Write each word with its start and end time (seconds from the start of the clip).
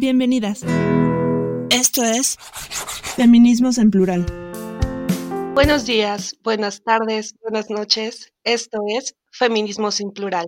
Bienvenidas. 0.00 0.62
Esto 1.68 2.02
es 2.02 2.38
Feminismos 3.16 3.76
en 3.76 3.90
Plural. 3.90 4.24
Buenos 5.52 5.84
días, 5.84 6.38
buenas 6.42 6.82
tardes, 6.82 7.34
buenas 7.42 7.68
noches. 7.68 8.32
Esto 8.42 8.78
es 8.88 9.14
Feminismos 9.30 10.00
en 10.00 10.12
Plural. 10.12 10.46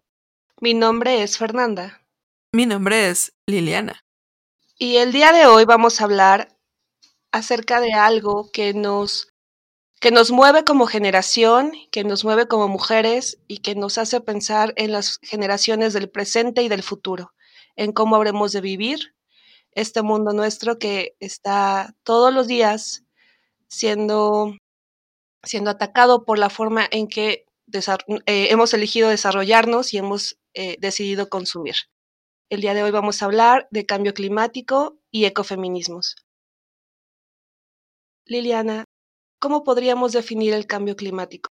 Mi 0.62 0.72
nombre 0.72 1.22
es 1.22 1.36
Fernanda. 1.36 2.00
Mi 2.52 2.64
nombre 2.64 3.10
es 3.10 3.34
Liliana. 3.46 4.02
Y 4.78 4.96
el 4.96 5.12
día 5.12 5.32
de 5.32 5.44
hoy 5.44 5.66
vamos 5.66 6.00
a 6.00 6.04
hablar 6.04 6.56
acerca 7.30 7.82
de 7.82 7.92
algo 7.92 8.48
que 8.54 8.72
nos 8.72 9.28
que 10.00 10.12
nos 10.12 10.30
mueve 10.30 10.64
como 10.64 10.86
generación, 10.86 11.72
que 11.90 12.04
nos 12.04 12.24
mueve 12.24 12.48
como 12.48 12.68
mujeres 12.68 13.38
y 13.48 13.58
que 13.58 13.74
nos 13.74 13.98
hace 13.98 14.22
pensar 14.22 14.72
en 14.76 14.92
las 14.92 15.18
generaciones 15.20 15.92
del 15.92 16.08
presente 16.08 16.62
y 16.62 16.70
del 16.70 16.82
futuro, 16.82 17.34
en 17.76 17.92
cómo 17.92 18.16
habremos 18.16 18.52
de 18.52 18.62
vivir 18.62 19.12
este 19.74 20.02
mundo 20.02 20.32
nuestro 20.32 20.78
que 20.78 21.16
está 21.20 21.94
todos 22.02 22.32
los 22.32 22.46
días 22.46 23.04
siendo, 23.68 24.54
siendo 25.42 25.70
atacado 25.70 26.24
por 26.24 26.38
la 26.38 26.50
forma 26.50 26.86
en 26.90 27.08
que 27.08 27.46
eh, 28.26 28.48
hemos 28.50 28.74
elegido 28.74 29.08
desarrollarnos 29.08 29.94
y 29.94 29.98
hemos 29.98 30.38
eh, 30.54 30.76
decidido 30.80 31.28
consumir. 31.28 31.76
El 32.50 32.60
día 32.60 32.74
de 32.74 32.82
hoy 32.82 32.90
vamos 32.90 33.22
a 33.22 33.24
hablar 33.24 33.66
de 33.70 33.86
cambio 33.86 34.12
climático 34.12 34.98
y 35.10 35.24
ecofeminismos. 35.24 36.16
Liliana, 38.26 38.84
¿cómo 39.40 39.64
podríamos 39.64 40.12
definir 40.12 40.52
el 40.52 40.66
cambio 40.66 40.94
climático? 40.96 41.50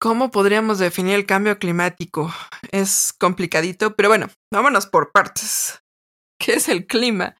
¿Cómo 0.00 0.30
podríamos 0.30 0.78
definir 0.78 1.14
el 1.14 1.26
cambio 1.26 1.58
climático? 1.58 2.32
Es 2.70 3.12
complicadito, 3.12 3.96
pero 3.96 4.08
bueno, 4.08 4.28
vámonos 4.52 4.86
por 4.86 5.10
partes. 5.10 5.82
¿Qué 6.40 6.52
es 6.52 6.68
el 6.68 6.86
clima? 6.86 7.36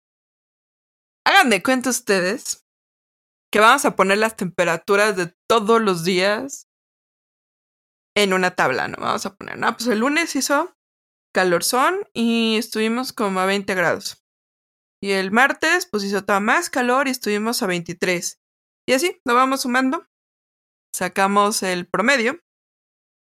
Hagan 1.24 1.50
de 1.50 1.62
cuenta 1.62 1.90
ustedes 1.90 2.66
que 3.52 3.60
vamos 3.60 3.84
a 3.84 3.94
poner 3.94 4.18
las 4.18 4.36
temperaturas 4.36 5.16
de 5.16 5.32
todos 5.48 5.80
los 5.80 6.02
días 6.02 6.66
en 8.16 8.32
una 8.32 8.50
tabla, 8.56 8.88
¿no? 8.88 8.96
Vamos 8.98 9.24
a 9.24 9.36
poner, 9.36 9.56
no, 9.56 9.76
pues 9.76 9.86
el 9.86 10.00
lunes 10.00 10.34
hizo 10.34 10.74
calorzón 11.32 12.08
y 12.12 12.56
estuvimos 12.56 13.12
como 13.12 13.38
a 13.38 13.46
20 13.46 13.72
grados. 13.76 14.24
Y 15.00 15.12
el 15.12 15.30
martes, 15.30 15.86
pues 15.88 16.02
hizo 16.02 16.24
toda 16.24 16.40
más 16.40 16.70
calor 16.70 17.06
y 17.06 17.12
estuvimos 17.12 17.62
a 17.62 17.68
23. 17.68 18.40
Y 18.88 18.94
así, 18.94 19.20
lo 19.24 19.36
vamos 19.36 19.60
sumando. 19.60 20.08
Sacamos 20.92 21.62
el 21.62 21.86
promedio 21.86 22.40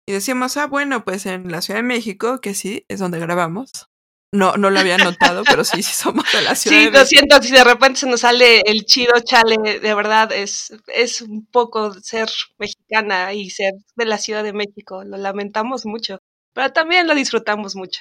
y 0.08 0.12
decíamos, 0.12 0.56
ah, 0.56 0.66
bueno, 0.66 1.04
pues 1.04 1.26
en 1.26 1.52
la 1.52 1.60
Ciudad 1.60 1.80
de 1.80 1.86
México, 1.86 2.40
que 2.40 2.54
sí, 2.54 2.86
es 2.88 2.98
donde 2.98 3.18
grabamos. 3.18 3.90
No, 4.32 4.56
no 4.56 4.70
lo 4.70 4.80
había 4.80 4.96
notado, 4.96 5.42
pero 5.44 5.64
sí, 5.64 5.82
sí 5.82 5.92
somos 5.92 6.24
de 6.32 6.40
la 6.40 6.54
Ciudad 6.54 6.78
sí, 6.78 6.84
de 6.86 6.90
México. 6.90 7.04
Sí, 7.04 7.16
lo 7.16 7.26
siento, 7.28 7.42
si 7.42 7.52
de 7.52 7.62
repente 7.62 8.00
se 8.00 8.06
nos 8.06 8.20
sale 8.20 8.62
el 8.62 8.86
chido 8.86 9.12
chale, 9.20 9.78
de 9.78 9.94
verdad, 9.94 10.32
es, 10.32 10.72
es 10.86 11.20
un 11.20 11.44
poco 11.44 11.92
ser 12.00 12.30
mexicana 12.56 13.34
y 13.34 13.50
ser 13.50 13.74
de 13.96 14.04
la 14.06 14.16
Ciudad 14.16 14.42
de 14.42 14.54
México. 14.54 15.04
Lo 15.04 15.18
lamentamos 15.18 15.84
mucho, 15.84 16.20
pero 16.54 16.72
también 16.72 17.06
lo 17.06 17.14
disfrutamos 17.14 17.76
mucho. 17.76 18.00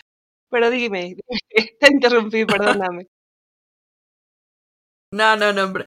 Pero 0.49 0.69
dime, 0.69 1.17
te 1.81 1.91
interrumpí, 1.91 2.45
perdóname. 2.45 3.07
No, 5.09 5.37
no, 5.37 5.53
no, 5.53 5.63
hombre. 5.63 5.85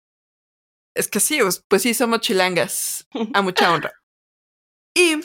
Es 0.95 1.09
que 1.09 1.21
sí, 1.21 1.39
pues, 1.41 1.63
pues 1.69 1.83
sí, 1.83 1.93
somos 1.93 2.21
chilangas, 2.21 3.07
a 3.35 3.43
mucha 3.43 3.71
honra. 3.73 3.93
Y 4.95 5.21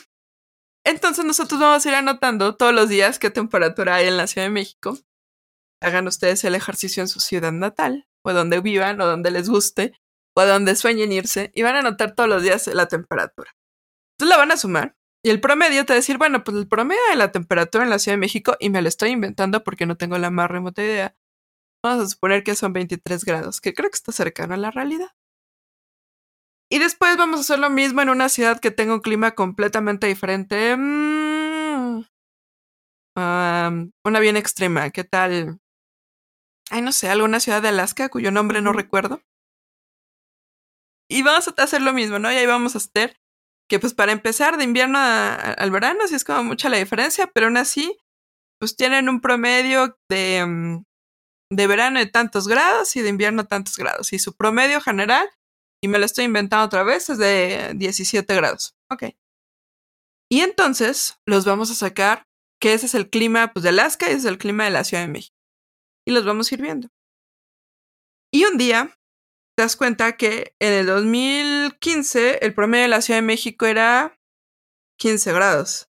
entonces 0.85 1.25
nosotros 1.25 1.59
vamos 1.59 1.85
a 1.85 1.89
ir 1.89 1.95
anotando 1.95 2.55
todos 2.55 2.73
los 2.73 2.89
días 2.89 3.19
qué 3.19 3.29
temperatura 3.29 3.95
hay 3.95 4.07
en 4.07 4.17
la 4.17 4.27
Ciudad 4.27 4.47
de 4.47 4.51
México. 4.51 4.97
Hagan 5.81 6.07
ustedes 6.07 6.43
el 6.43 6.55
ejercicio 6.55 7.01
en 7.01 7.07
su 7.07 7.19
ciudad 7.19 7.51
natal, 7.51 8.07
o 8.23 8.33
donde 8.33 8.61
vivan, 8.61 9.01
o 9.01 9.05
donde 9.05 9.31
les 9.31 9.49
guste, 9.49 9.99
o 10.35 10.45
donde 10.45 10.75
sueñen 10.75 11.11
irse, 11.11 11.51
y 11.53 11.63
van 11.63 11.75
a 11.75 11.79
anotar 11.79 12.15
todos 12.15 12.29
los 12.29 12.43
días 12.43 12.67
la 12.67 12.87
temperatura. 12.87 13.51
Entonces 14.13 14.29
la 14.29 14.37
van 14.37 14.51
a 14.51 14.57
sumar, 14.57 14.95
y 15.23 15.31
el 15.31 15.41
promedio 15.41 15.85
te 15.85 15.93
va 15.93 15.95
a 15.95 16.01
decir, 16.01 16.17
bueno, 16.19 16.43
pues 16.43 16.55
el 16.55 16.67
promedio 16.67 17.01
de 17.09 17.15
la 17.15 17.31
temperatura 17.31 17.83
en 17.83 17.89
la 17.89 17.99
Ciudad 17.99 18.13
de 18.13 18.21
México, 18.21 18.55
y 18.59 18.69
me 18.69 18.81
lo 18.81 18.87
estoy 18.87 19.09
inventando 19.09 19.63
porque 19.63 19.85
no 19.85 19.97
tengo 19.97 20.17
la 20.19 20.29
más 20.29 20.49
remota 20.49 20.83
idea, 20.83 21.15
vamos 21.83 22.05
a 22.05 22.09
suponer 22.09 22.43
que 22.43 22.55
son 22.55 22.73
23 22.73 23.25
grados, 23.25 23.59
que 23.59 23.73
creo 23.73 23.89
que 23.89 23.95
está 23.95 24.11
cercano 24.11 24.53
a 24.53 24.57
la 24.57 24.71
realidad. 24.71 25.09
Y 26.69 26.79
después 26.79 27.15
vamos 27.17 27.37
a 27.37 27.41
hacer 27.41 27.59
lo 27.59 27.69
mismo 27.69 28.01
en 28.01 28.09
una 28.09 28.27
ciudad 28.29 28.59
que 28.59 28.71
tenga 28.71 28.95
un 28.95 29.01
clima 29.01 29.31
completamente 29.35 30.07
diferente. 30.07 30.75
Mm, 30.75 32.03
una 33.15 34.19
bien 34.19 34.35
extrema. 34.37 34.89
¿Qué 34.89 35.03
tal? 35.03 35.59
Ay, 36.71 36.81
no 36.81 36.91
sé, 36.91 37.09
alguna 37.09 37.39
ciudad 37.39 37.61
de 37.61 37.69
Alaska 37.69 38.09
cuyo 38.09 38.31
nombre 38.31 38.61
no 38.61 38.73
recuerdo. 38.73 39.21
Y 41.09 41.21
vamos 41.21 41.47
a 41.47 41.63
hacer 41.63 41.81
lo 41.81 41.93
mismo, 41.93 42.17
¿no? 42.17 42.31
Y 42.31 42.35
ahí 42.35 42.45
vamos 42.47 42.73
a 42.75 42.79
hacer 42.79 43.17
que 43.69 43.79
pues 43.79 43.93
para 43.93 44.11
empezar 44.11 44.57
de 44.57 44.63
invierno 44.63 44.97
al 44.99 45.71
verano 45.71 46.07
sí 46.07 46.15
es 46.15 46.23
como 46.23 46.43
mucha 46.43 46.69
la 46.69 46.77
diferencia, 46.77 47.27
pero 47.27 47.47
aún 47.47 47.57
así 47.57 47.97
pues 48.59 48.75
tienen 48.75 49.09
un 49.09 49.21
promedio 49.21 49.97
de, 50.09 50.45
mm, 50.45 50.83
de 51.51 51.67
verano 51.67 51.99
de 51.99 52.07
tantos 52.07 52.47
grados 52.47 52.95
y 52.95 53.01
de 53.01 53.09
invierno 53.09 53.45
tantos 53.45 53.77
grados. 53.77 54.13
Y 54.13 54.19
su 54.19 54.35
promedio 54.35 54.81
general 54.81 55.29
y 55.81 55.87
me 55.87 55.99
lo 55.99 56.05
estoy 56.05 56.25
inventando 56.25 56.65
otra 56.65 56.83
vez, 56.83 57.09
es 57.09 57.17
de 57.17 57.73
17 57.75 58.33
grados. 58.35 58.75
Ok. 58.91 59.15
Y 60.31 60.41
entonces 60.41 61.19
los 61.25 61.45
vamos 61.45 61.69
a 61.71 61.75
sacar, 61.75 62.23
que 62.59 62.73
ese 62.73 62.87
es 62.87 62.95
el 62.95 63.09
clima 63.09 63.53
pues, 63.53 63.63
de 63.63 63.69
Alaska 63.69 64.07
y 64.07 64.09
ese 64.09 64.19
es 64.19 64.25
el 64.25 64.37
clima 64.37 64.65
de 64.65 64.71
la 64.71 64.83
Ciudad 64.83 65.03
de 65.03 65.11
México. 65.11 65.35
Y 66.07 66.11
los 66.11 66.25
vamos 66.25 66.51
a 66.51 66.55
ir 66.55 66.61
viendo. 66.61 66.89
Y 68.33 68.45
un 68.45 68.57
día 68.57 68.97
te 69.55 69.63
das 69.63 69.75
cuenta 69.75 70.17
que 70.17 70.55
en 70.59 70.73
el 70.73 70.85
2015 70.87 72.39
el 72.45 72.53
promedio 72.53 72.83
de 72.83 72.89
la 72.89 73.01
Ciudad 73.01 73.19
de 73.19 73.25
México 73.25 73.65
era 73.65 74.19
15 74.99 75.31
grados. 75.33 75.89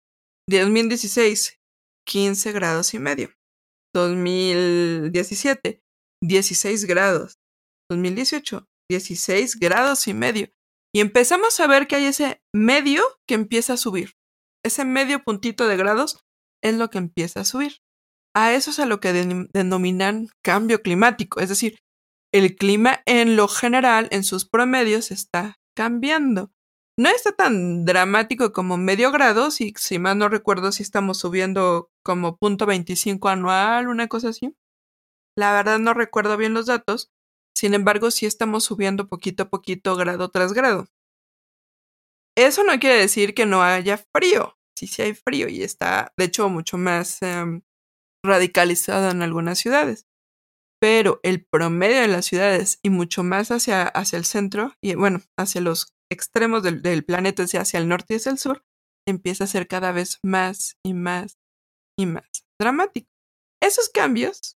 De 0.50 0.60
2016, 0.60 1.60
15 2.06 2.52
grados 2.52 2.94
y 2.94 3.00
medio. 3.00 3.30
2017, 3.94 5.82
16 6.22 6.86
grados. 6.86 7.40
2018, 7.90 8.68
16 8.90 9.60
grados 9.60 10.08
y 10.08 10.14
medio. 10.14 10.50
Y 10.94 11.00
empezamos 11.00 11.60
a 11.60 11.68
ver 11.68 11.88
que 11.88 11.96
hay 11.96 12.06
ese 12.06 12.42
medio 12.54 13.04
que 13.28 13.34
empieza 13.34 13.74
a 13.74 13.78
subir. 13.78 14.14
Ese 14.64 14.86
medio 14.86 15.24
puntito 15.24 15.68
de 15.68 15.78
grados 15.78 16.24
es 16.64 16.76
lo 16.76 16.90
que 16.90 17.00
empieza 17.00 17.42
a 17.42 17.46
subir. 17.46 17.78
A 18.36 18.54
eso 18.54 18.72
es 18.72 18.80
a 18.80 18.86
lo 18.86 19.00
que 19.00 19.14
denominan 19.54 20.28
cambio 20.44 20.82
climático. 20.82 21.40
Es 21.40 21.50
decir, 21.50 21.80
el 22.34 22.56
clima 22.56 23.02
en 23.06 23.36
lo 23.36 23.48
general, 23.48 24.08
en 24.12 24.24
sus 24.24 24.48
promedios, 24.48 25.12
está 25.12 25.60
cambiando. 25.76 26.52
No 26.98 27.10
está 27.10 27.32
tan 27.32 27.86
dramático 27.86 28.54
como 28.54 28.78
medio 28.78 29.12
grado, 29.12 29.50
si, 29.50 29.74
si 29.78 29.98
mal 29.98 30.18
no 30.18 30.30
recuerdo 30.30 30.72
si 30.72 30.84
estamos 30.84 31.20
subiendo 31.20 31.90
como 32.04 32.38
punto 32.38 32.68
25 32.68 33.30
anual, 33.30 33.88
una 33.88 34.08
cosa 34.08 34.30
así. 34.30 34.56
La 35.36 35.54
verdad 35.54 35.80
no 35.80 35.96
recuerdo 35.96 36.38
bien 36.38 36.54
los 36.54 36.68
datos, 36.68 37.12
sin 37.56 37.74
embargo, 37.74 38.12
sí 38.12 38.26
estamos 38.26 38.64
subiendo 38.64 39.08
poquito 39.08 39.44
a 39.44 39.50
poquito, 39.50 39.96
grado 39.96 40.30
tras 40.30 40.54
grado. 40.54 40.88
Eso 42.36 42.64
no 42.64 42.80
quiere 42.80 42.98
decir 42.98 43.34
que 43.34 43.46
no 43.46 43.62
haya 43.62 43.98
frío. 43.98 44.58
Sí, 44.76 44.88
sí 44.88 45.04
hay 45.04 45.14
frío 45.14 45.48
y 45.48 45.62
está, 45.62 46.14
de 46.18 46.26
hecho, 46.26 46.50
mucho 46.50 46.78
más 46.78 47.22
em, 47.22 47.62
radicalizado 48.26 49.12
en 49.12 49.22
algunas 49.22 49.60
ciudades. 49.60 50.08
Pero 50.82 51.20
el 51.24 51.46
promedio 51.46 52.02
de 52.02 52.08
las 52.08 52.26
ciudades 52.26 52.80
y 52.84 52.90
mucho 52.90 53.24
más 53.24 53.52
hacia, 53.52 53.84
hacia 53.84 54.18
el 54.18 54.26
centro, 54.26 54.74
y 54.82 54.96
bueno, 54.96 55.22
hacia 55.38 55.62
los 55.62 55.94
extremos 56.12 56.64
del, 56.64 56.82
del 56.82 57.06
planeta, 57.06 57.44
hacia 57.44 57.80
el 57.80 57.88
norte 57.88 58.16
y 58.16 58.18
hacia 58.18 58.32
el 58.32 58.40
sur, 58.40 58.66
empieza 59.08 59.46
a 59.46 59.48
ser 59.48 59.68
cada 59.68 59.92
vez 59.92 60.20
más 60.24 60.78
y 60.84 60.94
más 60.94 61.38
y 61.98 62.08
más 62.08 62.46
dramático. 62.60 63.10
Esos 63.62 63.90
cambios 63.90 64.58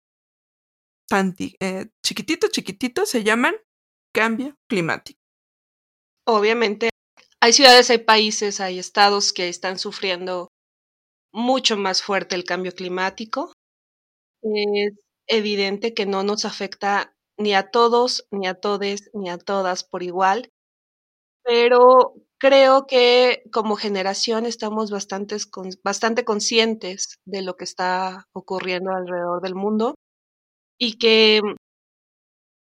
eh, 1.11 1.87
chiquitito, 2.03 2.49
chiquitito, 2.49 3.07
se 3.07 3.23
llaman 3.23 3.55
cambio 4.13 4.55
climático. 4.69 5.21
Obviamente, 6.27 6.91
hay 7.41 7.53
ciudades, 7.53 7.91
hay 7.91 7.99
países, 7.99 8.61
hay 8.61 8.79
estados 8.79 9.33
que 9.33 9.49
están 9.49 9.79
sufriendo 9.79 10.49
mucho 11.33 11.77
más 11.77 12.03
fuerte 12.03 12.35
el 12.35 12.45
cambio 12.45 12.73
climático. 12.73 13.53
Es 14.43 14.95
evidente 15.27 15.95
que 15.95 16.07
no 16.07 16.23
nos 16.23 16.45
afecta 16.45 17.15
ni 17.39 17.55
a 17.55 17.71
todos, 17.71 18.27
ni 18.31 18.47
a 18.47 18.55
todes, 18.55 19.11
ni 19.13 19.29
a 19.29 19.39
todas 19.39 19.85
por 19.85 20.03
igual, 20.03 20.51
pero 21.43 22.15
creo 22.39 22.87
que 22.87 23.43
como 23.53 23.77
generación 23.77 24.47
estamos 24.47 24.91
bastantes, 24.91 25.51
bastante 25.83 26.25
conscientes 26.25 27.19
de 27.25 27.43
lo 27.43 27.57
que 27.57 27.65
está 27.65 28.27
ocurriendo 28.33 28.93
alrededor 28.93 29.43
del 29.43 29.55
mundo 29.55 29.95
y 30.79 30.99
que, 30.99 31.41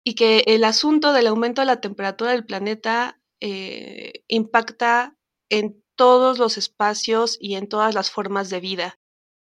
y 0.05 0.15
que 0.15 0.45
el 0.47 0.65
asunto 0.65 1.12
del 1.12 1.27
aumento 1.27 1.62
de 1.62 1.67
la 1.67 1.81
temperatura 1.81 2.33
del 2.33 2.45
planeta 2.45 3.21
eh, 3.41 4.25
impacta 4.29 5.17
en 5.51 5.83
todos 5.97 6.39
los 6.39 6.57
espacios 6.59 7.37
y 7.41 7.57
en 7.57 7.69
todas 7.69 7.95
las 7.95 8.11
formas 8.11 8.51
de 8.51 8.61
vida. 8.61 8.95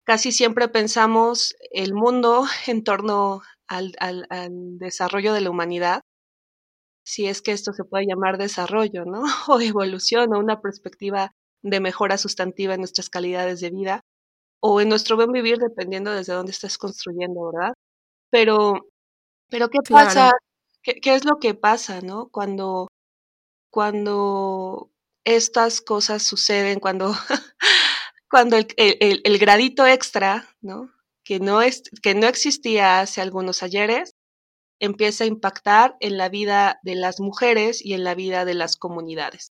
casi 0.05 0.31
siempre 0.31 0.67
pensamos 0.69 1.55
el 1.71 1.93
mundo 1.93 2.45
en 2.67 2.83
torno 2.83 3.41
al, 3.67 3.93
desarrollo 4.79 5.33
de 5.33 5.41
la 5.41 5.49
humanidad, 5.51 6.01
si 7.05 7.27
es 7.27 7.41
que 7.41 7.51
esto 7.51 7.73
se 7.73 7.83
puede 7.83 8.05
llamar 8.07 8.37
desarrollo, 8.37 9.05
¿no? 9.05 9.23
O 9.49 9.59
evolución 9.61 10.33
o 10.33 10.39
una 10.39 10.61
perspectiva 10.61 11.31
de 11.63 11.79
mejora 11.79 12.17
sustantiva 12.17 12.73
en 12.73 12.81
nuestras 12.81 13.09
calidades 13.09 13.61
de 13.61 13.69
vida 13.69 14.01
o 14.61 14.81
en 14.81 14.89
nuestro 14.89 15.15
buen 15.15 15.31
vivir, 15.31 15.57
dependiendo 15.59 16.11
desde 16.11 16.33
dónde 16.33 16.51
estés 16.51 16.77
construyendo, 16.77 17.51
¿verdad? 17.51 17.73
Pero, 18.31 18.87
pero 19.49 19.69
¿qué 19.69 19.79
pasa? 19.87 20.31
¿Qué, 20.81 20.95
¿Qué, 20.95 21.13
es 21.13 21.25
lo 21.25 21.37
que 21.37 21.53
pasa, 21.53 22.01
no? 22.01 22.29
Cuando, 22.29 22.87
cuando 23.69 24.89
estas 25.25 25.81
cosas 25.81 26.23
suceden, 26.23 26.79
cuando, 26.79 27.13
cuando 28.29 28.57
el, 28.57 28.67
el, 28.77 29.21
el, 29.23 29.37
gradito 29.37 29.85
extra, 29.85 30.47
¿no? 30.61 30.89
Que 31.23 31.39
no, 31.39 31.61
es, 31.61 31.83
que 32.01 32.15
no 32.15 32.27
existía 32.27 33.01
hace 33.01 33.21
algunos 33.21 33.61
ayeres, 33.61 34.15
empieza 34.79 35.25
a 35.25 35.27
impactar 35.27 35.95
en 35.99 36.17
la 36.17 36.29
vida 36.29 36.79
de 36.81 36.95
las 36.95 37.19
mujeres 37.19 37.85
y 37.85 37.93
en 37.93 38.03
la 38.03 38.15
vida 38.15 38.45
de 38.45 38.55
las 38.55 38.77
comunidades. 38.77 39.51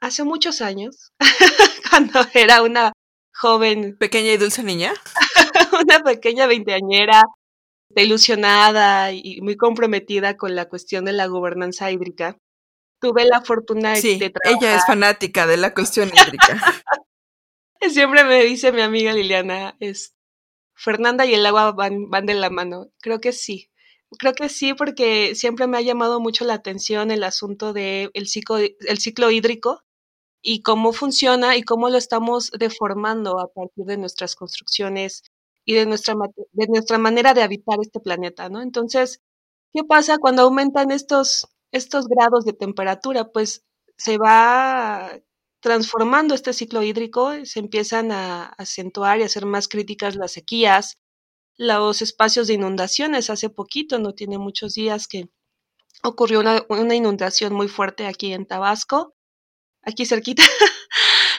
Hace 0.00 0.22
muchos 0.22 0.60
años, 0.60 1.12
cuando 1.90 2.20
era 2.34 2.62
una 2.62 2.92
joven. 3.34 3.96
Pequeña 3.98 4.32
y 4.32 4.36
dulce 4.36 4.62
niña. 4.62 4.92
una 5.82 6.00
pequeña 6.00 6.46
veinteañera, 6.46 7.22
ilusionada 8.02 9.12
y 9.12 9.40
muy 9.40 9.56
comprometida 9.56 10.36
con 10.36 10.54
la 10.54 10.68
cuestión 10.68 11.04
de 11.04 11.12
la 11.12 11.26
gobernanza 11.26 11.90
hídrica. 11.90 12.38
Tuve 13.00 13.24
la 13.24 13.42
fortuna 13.42 13.96
sí, 13.96 14.18
de 14.18 14.30
trabajar. 14.30 14.62
Ella 14.62 14.76
es 14.76 14.86
fanática 14.86 15.46
de 15.46 15.56
la 15.56 15.74
cuestión 15.74 16.08
hídrica. 16.08 16.60
Siempre 17.88 18.24
me 18.24 18.42
dice 18.44 18.72
mi 18.72 18.80
amiga 18.80 19.12
Liliana, 19.12 19.76
es 19.78 20.14
Fernanda 20.74 21.26
y 21.26 21.34
el 21.34 21.44
agua 21.44 21.72
van, 21.72 22.08
van 22.08 22.26
de 22.26 22.34
la 22.34 22.50
mano. 22.50 22.88
Creo 23.00 23.20
que 23.20 23.32
sí. 23.32 23.70
Creo 24.18 24.34
que 24.34 24.48
sí, 24.48 24.74
porque 24.74 25.34
siempre 25.34 25.66
me 25.66 25.76
ha 25.76 25.80
llamado 25.80 26.20
mucho 26.20 26.44
la 26.44 26.54
atención 26.54 27.10
el 27.10 27.24
asunto 27.24 27.72
del 27.72 28.10
el 28.14 28.28
ciclo, 28.28 28.58
el 28.58 28.98
ciclo 28.98 29.30
hídrico 29.30 29.82
y 30.40 30.62
cómo 30.62 30.92
funciona 30.92 31.56
y 31.56 31.62
cómo 31.62 31.88
lo 31.88 31.98
estamos 31.98 32.50
deformando 32.52 33.40
a 33.40 33.52
partir 33.52 33.86
de 33.86 33.96
nuestras 33.96 34.36
construcciones 34.36 35.22
y 35.64 35.74
de 35.74 35.86
nuestra, 35.86 36.14
de 36.52 36.66
nuestra 36.68 36.98
manera 36.98 37.34
de 37.34 37.42
habitar 37.42 37.78
este 37.80 38.00
planeta, 38.00 38.48
¿no? 38.48 38.62
Entonces, 38.62 39.20
¿qué 39.72 39.84
pasa 39.84 40.18
cuando 40.18 40.42
aumentan 40.42 40.90
estos, 40.90 41.48
estos 41.72 42.06
grados 42.08 42.44
de 42.44 42.52
temperatura? 42.52 43.30
Pues 43.32 43.64
se 43.96 44.18
va 44.18 45.20
transformando 45.60 46.34
este 46.34 46.52
ciclo 46.52 46.82
hídrico, 46.82 47.32
se 47.44 47.60
empiezan 47.60 48.12
a 48.12 48.46
acentuar 48.58 49.20
y 49.20 49.22
a 49.24 49.28
ser 49.28 49.46
más 49.46 49.68
críticas 49.68 50.16
las 50.16 50.32
sequías, 50.32 50.98
los 51.56 52.02
espacios 52.02 52.48
de 52.48 52.54
inundaciones. 52.54 53.30
Hace 53.30 53.50
poquito, 53.50 53.98
no 53.98 54.14
tiene 54.14 54.38
muchos 54.38 54.74
días 54.74 55.08
que 55.08 55.30
ocurrió 56.02 56.40
una, 56.40 56.64
una 56.68 56.94
inundación 56.94 57.54
muy 57.54 57.68
fuerte 57.68 58.06
aquí 58.06 58.32
en 58.32 58.46
Tabasco 58.46 59.14
aquí 59.84 60.06
cerquita. 60.06 60.42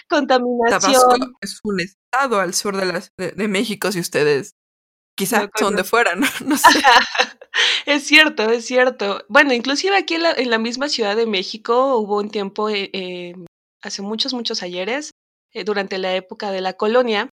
Contaminación. 0.09 0.93
Tabasco 0.93 1.37
es 1.41 1.59
un 1.63 1.79
estado 1.79 2.39
al 2.39 2.53
sur 2.53 2.77
de, 2.77 2.85
las, 2.85 3.11
de, 3.17 3.47
México, 3.47 3.91
si 3.91 3.99
ustedes 3.99 4.55
quizá 5.15 5.49
son 5.55 5.75
de 5.75 5.83
fuera, 5.83 6.15
¿no? 6.15 6.27
no 6.45 6.57
sé. 6.57 6.67
es 7.85 8.05
cierto, 8.05 8.49
es 8.49 8.65
cierto. 8.65 9.23
Bueno, 9.29 9.53
inclusive 9.53 9.95
aquí 9.97 10.15
en 10.15 10.23
la, 10.23 10.31
en 10.33 10.49
la 10.49 10.59
misma 10.59 10.89
Ciudad 10.89 11.15
de 11.15 11.25
México 11.25 11.97
hubo 11.97 12.17
un 12.17 12.29
tiempo, 12.29 12.69
eh, 12.69 12.89
eh, 12.93 13.33
hace 13.81 14.01
muchos, 14.01 14.33
muchos 14.33 14.61
ayeres, 14.61 15.11
eh, 15.53 15.63
durante 15.63 15.97
la 15.97 16.15
época 16.15 16.51
de 16.51 16.61
la 16.61 16.73
colonia, 16.73 17.29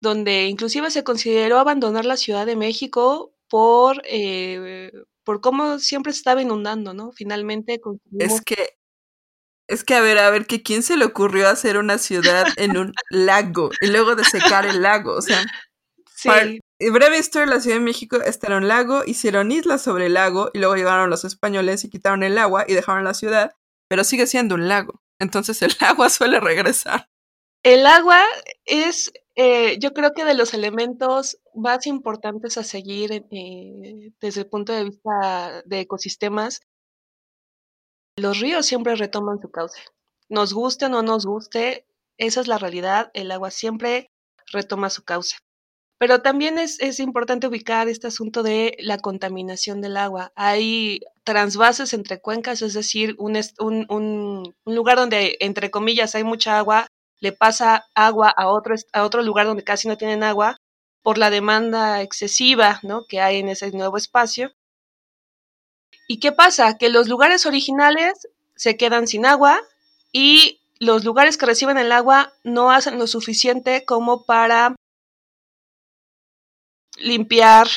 donde 0.00 0.46
inclusive 0.46 0.90
se 0.90 1.02
consideró 1.02 1.58
abandonar 1.58 2.04
la 2.04 2.16
Ciudad 2.16 2.46
de 2.46 2.56
México 2.56 3.34
por, 3.48 4.00
eh, 4.04 4.92
por 5.24 5.40
cómo 5.40 5.78
siempre 5.78 6.12
se 6.12 6.18
estaba 6.18 6.42
inundando, 6.42 6.94
¿no? 6.94 7.10
Finalmente 7.12 7.80
Es 8.18 8.40
que 8.42 8.76
es 9.68 9.84
que 9.84 9.94
a 9.94 10.00
ver, 10.00 10.18
a 10.18 10.30
ver, 10.30 10.46
que 10.46 10.62
quién 10.62 10.82
se 10.82 10.96
le 10.96 11.04
ocurrió 11.04 11.48
hacer 11.48 11.78
una 11.78 11.98
ciudad 11.98 12.46
en 12.56 12.76
un 12.76 12.92
lago 13.10 13.70
y 13.80 13.88
luego 13.88 14.14
de 14.14 14.24
secar 14.24 14.66
el 14.66 14.82
lago, 14.82 15.12
o 15.12 15.22
sea. 15.22 15.44
Sí. 16.16 16.28
Para, 16.28 16.46
breve 16.92 17.18
historia, 17.18 17.46
la 17.46 17.60
Ciudad 17.60 17.76
de 17.76 17.82
México 17.82 18.16
está 18.16 18.48
en 18.48 18.54
un 18.54 18.68
lago, 18.68 19.02
hicieron 19.06 19.52
islas 19.52 19.82
sobre 19.82 20.06
el 20.06 20.14
lago 20.14 20.50
y 20.52 20.58
luego 20.58 20.76
llegaron 20.76 21.10
los 21.10 21.24
españoles 21.24 21.84
y 21.84 21.90
quitaron 21.90 22.22
el 22.22 22.38
agua 22.38 22.64
y 22.66 22.74
dejaron 22.74 23.04
la 23.04 23.14
ciudad, 23.14 23.52
pero 23.88 24.04
sigue 24.04 24.26
siendo 24.26 24.54
un 24.54 24.68
lago. 24.68 25.02
Entonces 25.18 25.60
el 25.62 25.74
agua 25.80 26.10
suele 26.10 26.40
regresar. 26.40 27.08
El 27.62 27.86
agua 27.86 28.22
es, 28.66 29.12
eh, 29.36 29.78
yo 29.78 29.94
creo 29.94 30.12
que 30.12 30.24
de 30.24 30.34
los 30.34 30.52
elementos 30.52 31.38
más 31.54 31.86
importantes 31.86 32.58
a 32.58 32.64
seguir 32.64 33.10
eh, 33.12 34.12
desde 34.20 34.42
el 34.42 34.46
punto 34.48 34.72
de 34.72 34.84
vista 34.84 35.62
de 35.64 35.80
ecosistemas 35.80 36.60
los 38.16 38.40
ríos 38.40 38.66
siempre 38.66 38.94
retoman 38.96 39.40
su 39.40 39.50
cauce. 39.50 39.80
Nos 40.28 40.52
guste 40.52 40.86
o 40.86 40.88
no 40.88 41.02
nos 41.02 41.26
guste, 41.26 41.86
esa 42.16 42.40
es 42.40 42.48
la 42.48 42.58
realidad, 42.58 43.10
el 43.14 43.30
agua 43.30 43.50
siempre 43.50 44.10
retoma 44.52 44.90
su 44.90 45.04
cauce. 45.04 45.36
Pero 45.98 46.22
también 46.22 46.58
es, 46.58 47.00
importante 47.00 47.46
ubicar 47.46 47.88
este 47.88 48.08
asunto 48.08 48.42
de 48.42 48.76
la 48.80 48.98
contaminación 48.98 49.80
del 49.80 49.96
agua. 49.96 50.32
Hay 50.34 51.00
transvases 51.22 51.94
entre 51.94 52.20
cuencas, 52.20 52.62
es 52.62 52.74
decir, 52.74 53.16
un 53.18 54.54
lugar 54.66 54.96
donde, 54.98 55.36
entre 55.40 55.70
comillas, 55.70 56.14
hay 56.14 56.24
mucha 56.24 56.58
agua, 56.58 56.88
le 57.20 57.32
pasa 57.32 57.86
agua 57.94 58.28
a 58.28 58.48
otro, 58.48 58.74
a 58.92 59.04
otro 59.04 59.22
lugar 59.22 59.46
donde 59.46 59.64
casi 59.64 59.88
no 59.88 59.96
tienen 59.96 60.22
agua 60.22 60.58
por 61.02 61.16
la 61.16 61.30
demanda 61.30 62.02
excesiva 62.02 62.80
¿no? 62.82 63.06
que 63.06 63.20
hay 63.20 63.38
en 63.38 63.48
ese 63.48 63.70
nuevo 63.70 63.96
espacio. 63.96 64.52
¿Y 66.06 66.20
qué 66.20 66.32
pasa? 66.32 66.76
Que 66.76 66.88
los 66.88 67.08
lugares 67.08 67.46
originales 67.46 68.28
se 68.54 68.76
quedan 68.76 69.06
sin 69.06 69.26
agua 69.26 69.60
y 70.12 70.60
los 70.78 71.04
lugares 71.04 71.36
que 71.36 71.46
reciben 71.46 71.78
el 71.78 71.92
agua 71.92 72.32
no 72.42 72.70
hacen 72.70 72.98
lo 72.98 73.06
suficiente 73.06 73.84
como 73.84 74.24
para 74.24 74.76
limpiar 76.98 77.68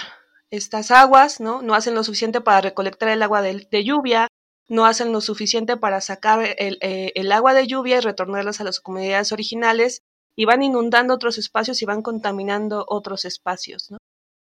estas 0.51 0.91
aguas, 0.91 1.39
¿no? 1.39 1.62
No 1.62 1.74
hacen 1.74 1.95
lo 1.95 2.03
suficiente 2.03 2.41
para 2.41 2.62
recolectar 2.62 3.09
el 3.09 3.24
agua 3.24 3.41
de, 3.41 3.83
lluvia, 3.83 4.27
no 4.68 4.85
hacen 4.85 5.12
lo 5.12 5.21
suficiente 5.21 5.77
para 5.77 6.01
sacar 6.01 6.56
el, 6.57 6.77
eh, 6.81 7.12
el, 7.15 7.31
agua 7.31 7.53
de 7.53 7.68
lluvia 7.68 7.97
y 7.97 8.01
retornarlas 8.01 8.62
a 8.62 8.63
las 8.63 8.80
comunidades 8.80 9.31
originales 9.31 10.01
y 10.35 10.45
van 10.45 10.62
inundando 10.63 11.13
otros 11.13 11.38
espacios 11.38 11.81
y 11.81 11.85
van 11.85 12.01
contaminando 12.01 12.85
otros 12.88 13.25
espacios, 13.25 13.89
¿no? 13.91 13.97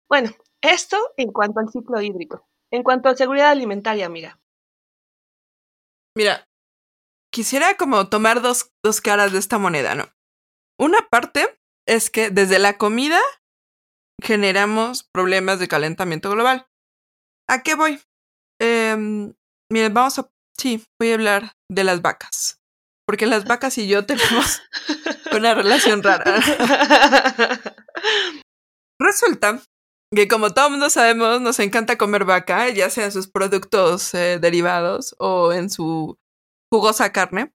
Bueno, 0.10 0.31
esto 0.62 0.98
en 1.17 1.31
cuanto 1.31 1.60
al 1.60 1.69
ciclo 1.69 2.01
hídrico. 2.01 2.45
En 2.72 2.84
cuanto 2.84 3.10
a 3.10 3.15
seguridad 3.15 3.51
alimentaria, 3.51 4.10
mira. 4.10 4.39
Mira, 6.17 6.45
quisiera 7.31 7.75
como 7.75 8.10
tomar 8.10 8.41
dos, 8.41 8.72
dos 8.84 9.01
caras 9.01 9.31
de 9.31 9.39
esta 9.39 9.57
moneda, 9.57 9.95
¿no? 9.95 10.05
Una 10.79 11.07
parte 11.10 11.60
es 11.88 12.10
que 12.10 12.29
desde 12.29 12.60
la 12.60 12.77
comida 12.77 13.19
generamos 14.22 15.03
problemas 15.13 15.60
de 15.60 15.67
calentamiento 15.67 16.31
global. 16.31 16.67
¿A 17.50 17.63
qué 17.63 17.75
voy? 17.75 18.01
Eh, 18.62 18.95
miren, 19.72 19.93
vamos 19.93 20.19
a... 20.19 20.29
Sí, 20.57 20.86
voy 21.00 21.12
a 21.12 21.15
hablar 21.15 21.51
de 21.69 21.84
las 21.84 22.01
vacas. 22.01 22.62
Porque 23.05 23.25
las 23.25 23.45
vacas 23.45 23.77
y 23.77 23.88
yo 23.88 24.05
tenemos 24.05 24.62
una 25.36 25.53
relación 25.53 26.01
rara. 26.01 26.24
Resulta 29.00 29.62
que 30.15 30.27
como 30.27 30.53
todo 30.53 30.69
mundo 30.69 30.89
sabemos, 30.89 31.41
nos 31.41 31.60
encanta 31.60 31.98
comer 31.98 32.25
vaca, 32.25 32.69
ya 32.69 32.89
sea 32.89 33.05
en 33.05 33.12
sus 33.12 33.27
productos 33.27 34.13
eh, 34.13 34.39
derivados 34.39 35.15
o 35.19 35.53
en 35.53 35.69
su 35.69 36.17
jugosa 36.72 37.12
carne. 37.12 37.53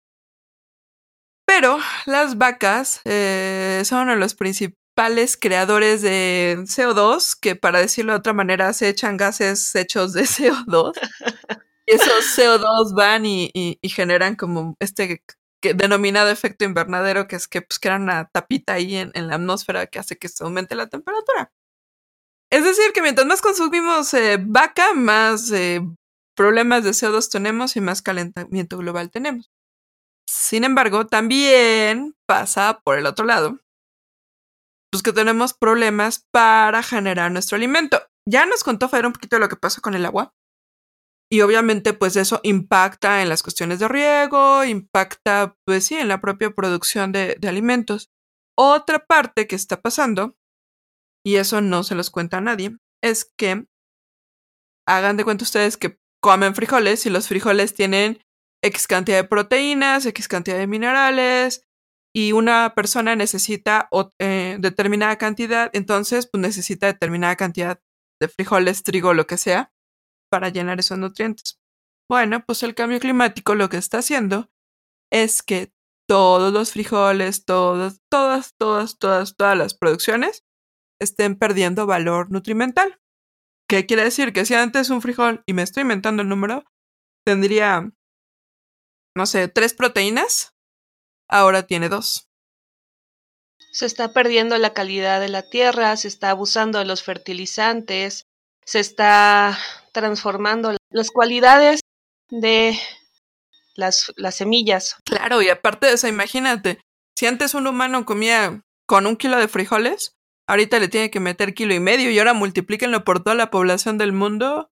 Pero 1.47 1.79
las 2.07 2.39
vacas 2.39 3.01
eh, 3.05 3.83
son 3.85 4.03
uno 4.03 4.13
de 4.13 4.19
los 4.19 4.35
principales 4.35 5.37
creadores 5.37 6.03
de 6.03 6.59
CO2, 6.61 7.37
que 7.41 7.57
para 7.57 7.81
decirlo 7.81 8.13
de 8.13 8.19
otra 8.19 8.33
manera 8.33 8.73
se 8.73 8.89
echan 8.89 9.17
gases 9.17 9.75
hechos 9.75 10.13
de 10.13 10.23
CO2. 10.25 10.93
y 11.87 11.95
esos 11.95 12.37
CO2 12.37 12.95
van 12.95 13.27
y, 13.27 13.79
generan 13.83 14.37
como 14.37 14.77
este 14.81 15.23
que, 15.61 15.75
denominado 15.75 16.31
efecto 16.31 16.65
invernadero, 16.65 17.27
que 17.29 17.37
es 17.37 17.49
que 17.49 17.63
pues, 17.63 17.79
crean 17.79 18.03
una 18.03 18.29
tapita 18.31 18.75
ahí 18.75 18.97
en 18.97 19.29
la 19.29 19.35
atmósfera 19.35 19.87
que 19.87 19.99
hace 19.99 20.17
que 20.19 20.29
se 20.29 20.45
aumente 20.45 20.75
la 20.75 20.89
temperatura. 20.89 21.53
Es 22.53 22.65
decir, 22.65 22.93
que 22.93 23.03
mientras 23.03 23.27
más 23.27 23.43
consumimos 23.43 24.13
eh, 24.15 24.39
vaca, 24.41 24.93
más 24.93 25.51
eh, 25.53 25.81
problemas 26.37 26.83
de 26.83 26.91
CO2 26.91 27.31
tenemos 27.31 27.77
y 27.77 27.81
más 27.81 28.03
calentamiento 28.03 28.77
global 28.77 29.11
tenemos. 29.11 29.51
Sin 30.29 30.65
embargo, 30.65 31.07
también 31.07 32.15
pasa 32.27 32.81
por 32.85 32.99
el 32.99 33.07
otro 33.07 33.25
lado, 33.25 33.59
pues 34.91 35.03
que 35.03 35.13
tenemos 35.13 35.55
problemas 35.55 36.27
para 36.33 36.83
generar 36.83 37.31
nuestro 37.31 37.57
alimento. 37.57 38.03
Ya 38.29 38.47
nos 38.47 38.65
contó 38.65 38.89
Fer 38.89 39.07
un 39.07 39.13
poquito 39.13 39.37
de 39.37 39.41
lo 39.41 39.49
que 39.49 39.57
pasa 39.57 39.81
con 39.81 39.95
el 39.95 40.05
agua. 40.05 40.35
Y 41.33 41.43
obviamente, 41.43 41.93
pues 41.93 42.17
eso 42.17 42.41
impacta 42.43 43.23
en 43.23 43.29
las 43.29 43.45
cuestiones 43.45 43.79
de 43.79 43.87
riego, 43.87 44.65
impacta, 44.65 45.57
pues 45.65 45.87
sí, 45.87 45.95
en 45.95 46.09
la 46.09 46.21
propia 46.21 46.51
producción 46.51 47.13
de, 47.13 47.37
de 47.39 47.49
alimentos. 47.49 48.11
otra 48.59 49.07
parte 49.07 49.47
que 49.47 49.55
está 49.55 49.81
pasando, 49.81 50.35
y 51.25 51.37
eso 51.37 51.61
no 51.61 51.83
se 51.83 51.95
los 51.95 52.11
cuenta 52.11 52.39
a 52.39 52.41
nadie, 52.41 52.77
es 53.03 53.31
que 53.37 53.67
hagan 54.87 55.17
de 55.17 55.25
cuenta 55.25 55.45
ustedes 55.45 55.77
que 55.77 55.99
comen 56.23 56.55
frijoles 56.55 57.07
y 57.07 57.11
los 57.11 57.29
frijoles 57.29 57.75
tienen 57.75 58.23
X 58.63 58.87
cantidad 58.87 59.19
de 59.19 59.29
proteínas, 59.29 60.05
X 60.07 60.29
cantidad 60.29 60.59
de 60.59 60.67
minerales, 60.67 61.65
y 62.15 62.33
una 62.33 62.75
persona 62.75 63.15
necesita 63.15 63.89
eh, 64.19 64.57
determinada 64.59 65.17
cantidad, 65.17 65.71
entonces 65.73 66.29
pues 66.31 66.41
necesita 66.41 66.89
determinada 66.89 67.37
cantidad 67.37 67.81
de 68.21 68.29
frijoles, 68.29 68.83
trigo, 68.83 69.15
lo 69.15 69.27
que 69.27 69.39
sea, 69.39 69.73
para 70.31 70.49
llenar 70.49 70.81
esos 70.81 70.99
nutrientes. 70.99 71.61
Bueno, 72.09 72.45
pues 72.45 72.63
el 72.63 72.75
cambio 72.75 72.99
climático 72.99 73.55
lo 73.55 73.69
que 73.69 73.77
está 73.77 73.99
haciendo 73.99 74.51
es 75.13 75.43
que 75.43 75.73
todos 76.09 76.53
los 76.53 76.73
frijoles, 76.73 77.45
todas, 77.45 78.01
todas, 78.11 78.55
todas, 78.59 78.99
todas, 78.99 79.37
todas 79.37 79.57
las 79.57 79.75
producciones 79.75 80.45
estén 81.01 81.37
perdiendo 81.37 81.87
valor 81.87 82.31
nutrimental. 82.31 83.01
¿Qué 83.69 83.87
quiere 83.87 84.05
decir? 84.05 84.33
Que 84.33 84.45
si 84.45 84.55
antes 84.55 84.91
un 84.91 85.03
frijol, 85.03 85.43
y 85.47 85.53
me 85.53 85.63
estoy 85.63 85.83
inventando 85.83 86.23
el 86.23 86.29
número, 86.29 86.65
tendría, 87.25 87.91
no 89.17 89.27
sé, 89.27 89.49
tres 89.49 89.75
proteínas, 89.75 90.55
ahora 91.29 91.67
tiene 91.67 91.89
dos. 91.89 92.29
Se 93.73 93.87
está 93.87 94.13
perdiendo 94.13 94.59
la 94.59 94.75
calidad 94.75 95.21
de 95.21 95.29
la 95.29 95.49
tierra, 95.49 95.97
se 95.97 96.09
está 96.09 96.31
abusando 96.31 96.81
de 96.81 96.85
los 96.85 97.05
fertilizantes, 97.05 98.27
se 98.65 98.81
está 98.81 99.57
transformando 99.93 100.77
las 100.91 101.11
cualidades 101.11 101.81
de 102.31 102.79
las, 103.75 104.13
las 104.17 104.35
semillas. 104.35 104.97
Claro, 105.05 105.43
y 105.43 105.49
aparte 105.49 105.87
de 105.87 105.93
eso, 105.95 106.09
imagínate, 106.09 106.81
si 107.17 107.27
antes 107.27 107.55
un 107.55 107.67
humano 107.67 108.05
comía 108.05 108.63
con 108.87 109.07
un 109.07 109.17
kilo 109.17 109.37
de 109.39 109.47
frijoles, 109.47 110.17
ahorita 110.51 110.81
le 110.81 110.89
tiene 110.89 111.11
que 111.11 111.21
meter 111.21 111.55
kilo 111.55 111.75
y 111.75 111.81
medio 111.81 112.11
y 112.11 112.19
ahora 112.19 112.35
multiplíquenlo 112.35 113.05
por 113.05 113.23
toda 113.23 113.37
la 113.37 113.51
población 113.51 113.99
del 113.99 114.13
mundo, 114.13 114.73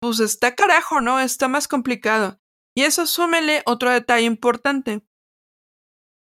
pues 0.00 0.18
está 0.18 0.56
carajo, 0.56 1.00
¿no? 1.00 1.20
Está 1.20 1.46
más 1.46 1.68
complicado. 1.68 2.40
Y 2.76 2.82
eso 2.82 3.06
súmele 3.06 3.62
otro 3.64 3.90
detalle 3.90 4.26
importante 4.26 5.02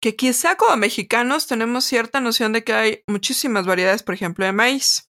que 0.02 0.16
quizá 0.16 0.56
como 0.56 0.76
mexicanos 0.76 1.46
tenemos 1.46 1.84
cierta 1.84 2.20
noción 2.20 2.52
de 2.52 2.64
que 2.64 2.72
hay 2.72 3.04
muchísimas 3.06 3.66
variedades, 3.66 4.02
por 4.02 4.14
ejemplo, 4.14 4.44
de 4.44 4.52
maíz. 4.52 5.10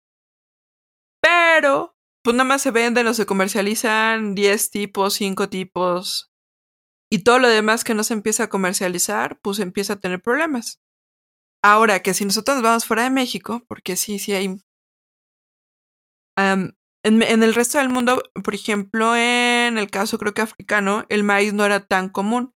Pero, 1.22 1.95
pues 2.24 2.36
nada 2.36 2.48
más 2.48 2.62
se 2.62 2.72
venden 2.72 3.07
o 3.07 3.13
se 3.13 3.25
comercializan 3.25 4.36
10 4.36 4.72
tipos, 4.72 5.13
5 5.13 5.50
tipos. 5.50 6.31
Y 7.12 7.24
todo 7.24 7.39
lo 7.39 7.48
demás 7.48 7.83
que 7.83 7.93
no 7.93 8.03
se 8.03 8.13
empieza 8.13 8.45
a 8.45 8.50
comercializar, 8.50 9.39
pues 9.41 9.60
empieza 9.60 9.93
a 9.93 10.00
tener 10.00 10.22
problemas. 10.22 10.83
Ahora 11.63 12.01
que 12.01 12.13
si 12.13 12.25
nosotros 12.25 12.58
nos 12.58 12.63
vamos 12.63 12.86
fuera 12.86 13.03
de 13.03 13.10
México, 13.10 13.63
porque 13.67 13.96
sí, 13.96 14.20
sí 14.20 14.34
hay... 14.34 14.58
en, 16.38 16.74
el 17.03 17.53
resto 17.55 17.77
del 17.77 17.89
mundo, 17.89 18.22
por 18.43 18.53
ejemplo, 18.53 19.15
en 19.15 19.77
el 19.77 19.89
caso 19.89 20.17
creo 20.17 20.34
que 20.34 20.41
africano, 20.41 21.05
el 21.08 21.24
maíz 21.24 21.53
no 21.53 21.65
era 21.65 21.86
tan 21.86 22.10
común. 22.10 22.53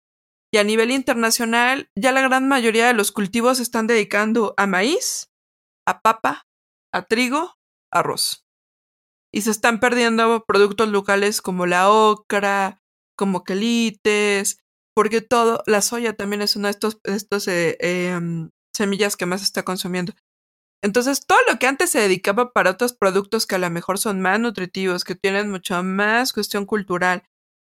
Y 0.53 0.57
a 0.57 0.63
nivel 0.63 0.91
internacional, 0.91 1.89
ya 1.95 2.11
la 2.11 2.21
gran 2.21 2.47
mayoría 2.47 2.87
de 2.87 2.93
los 2.93 3.11
cultivos 3.11 3.57
se 3.57 3.63
están 3.63 3.87
dedicando 3.87 4.53
a 4.57 4.67
maíz, 4.67 5.29
a 5.85 6.01
papa, 6.01 6.45
a 6.93 7.03
trigo, 7.03 7.55
arroz. 7.91 8.45
Y 9.33 9.41
se 9.41 9.51
están 9.51 9.79
perdiendo 9.79 10.43
productos 10.45 10.89
locales 10.89 11.41
como 11.41 11.65
la 11.65 11.89
ocra, 11.89 12.81
como 13.17 13.43
quelites, 13.43 14.59
porque 14.95 15.21
todo, 15.21 15.63
la 15.65 15.81
soya 15.81 16.15
también 16.15 16.41
es 16.41 16.55
una 16.55 16.69
de 16.69 16.71
estos, 16.71 16.99
estos 17.03 17.47
eh, 17.47 17.77
em, 17.79 18.49
semillas 18.77 19.17
que 19.17 19.25
más 19.25 19.41
está 19.43 19.63
consumiendo. 19.63 20.13
Entonces, 20.83 21.25
todo 21.25 21.39
lo 21.49 21.57
que 21.59 21.67
antes 21.67 21.89
se 21.89 21.99
dedicaba 21.99 22.53
para 22.53 22.71
otros 22.71 22.93
productos 22.93 23.47
que 23.47 23.55
a 23.55 23.59
lo 23.59 23.69
mejor 23.69 23.97
son 23.97 24.21
más 24.21 24.39
nutritivos, 24.39 25.03
que 25.03 25.15
tienen 25.15 25.49
mucho 25.49 25.81
más 25.83 26.33
cuestión 26.33 26.65
cultural, 26.65 27.23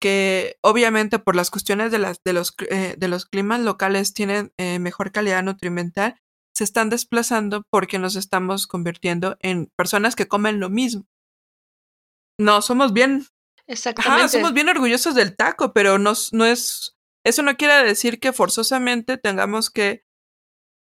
que 0.00 0.58
obviamente 0.62 1.18
por 1.18 1.36
las 1.36 1.50
cuestiones 1.50 1.92
de, 1.92 1.98
las, 1.98 2.22
de, 2.24 2.32
los, 2.32 2.54
eh, 2.70 2.94
de 2.98 3.08
los 3.08 3.26
climas 3.26 3.60
locales 3.60 4.14
tienen 4.14 4.52
eh, 4.56 4.78
mejor 4.78 5.12
calidad 5.12 5.42
nutrimental, 5.42 6.20
se 6.54 6.64
están 6.64 6.90
desplazando 6.90 7.62
porque 7.70 8.00
nos 8.00 8.16
estamos 8.16 8.66
convirtiendo 8.66 9.36
en 9.40 9.66
personas 9.76 10.16
que 10.16 10.26
comen 10.26 10.58
lo 10.58 10.70
mismo. 10.70 11.06
No, 12.38 12.62
somos 12.62 12.92
bien. 12.92 13.26
Exactamente. 13.66 14.28
somos 14.28 14.54
bien 14.54 14.68
orgullosos 14.68 15.14
del 15.14 15.36
taco, 15.36 15.72
pero 15.72 15.98
no, 15.98 16.14
no 16.32 16.44
es. 16.44 16.96
Eso 17.24 17.42
no 17.42 17.56
quiere 17.56 17.84
decir 17.84 18.18
que 18.18 18.32
forzosamente 18.32 19.18
tengamos 19.18 19.70
que. 19.70 20.04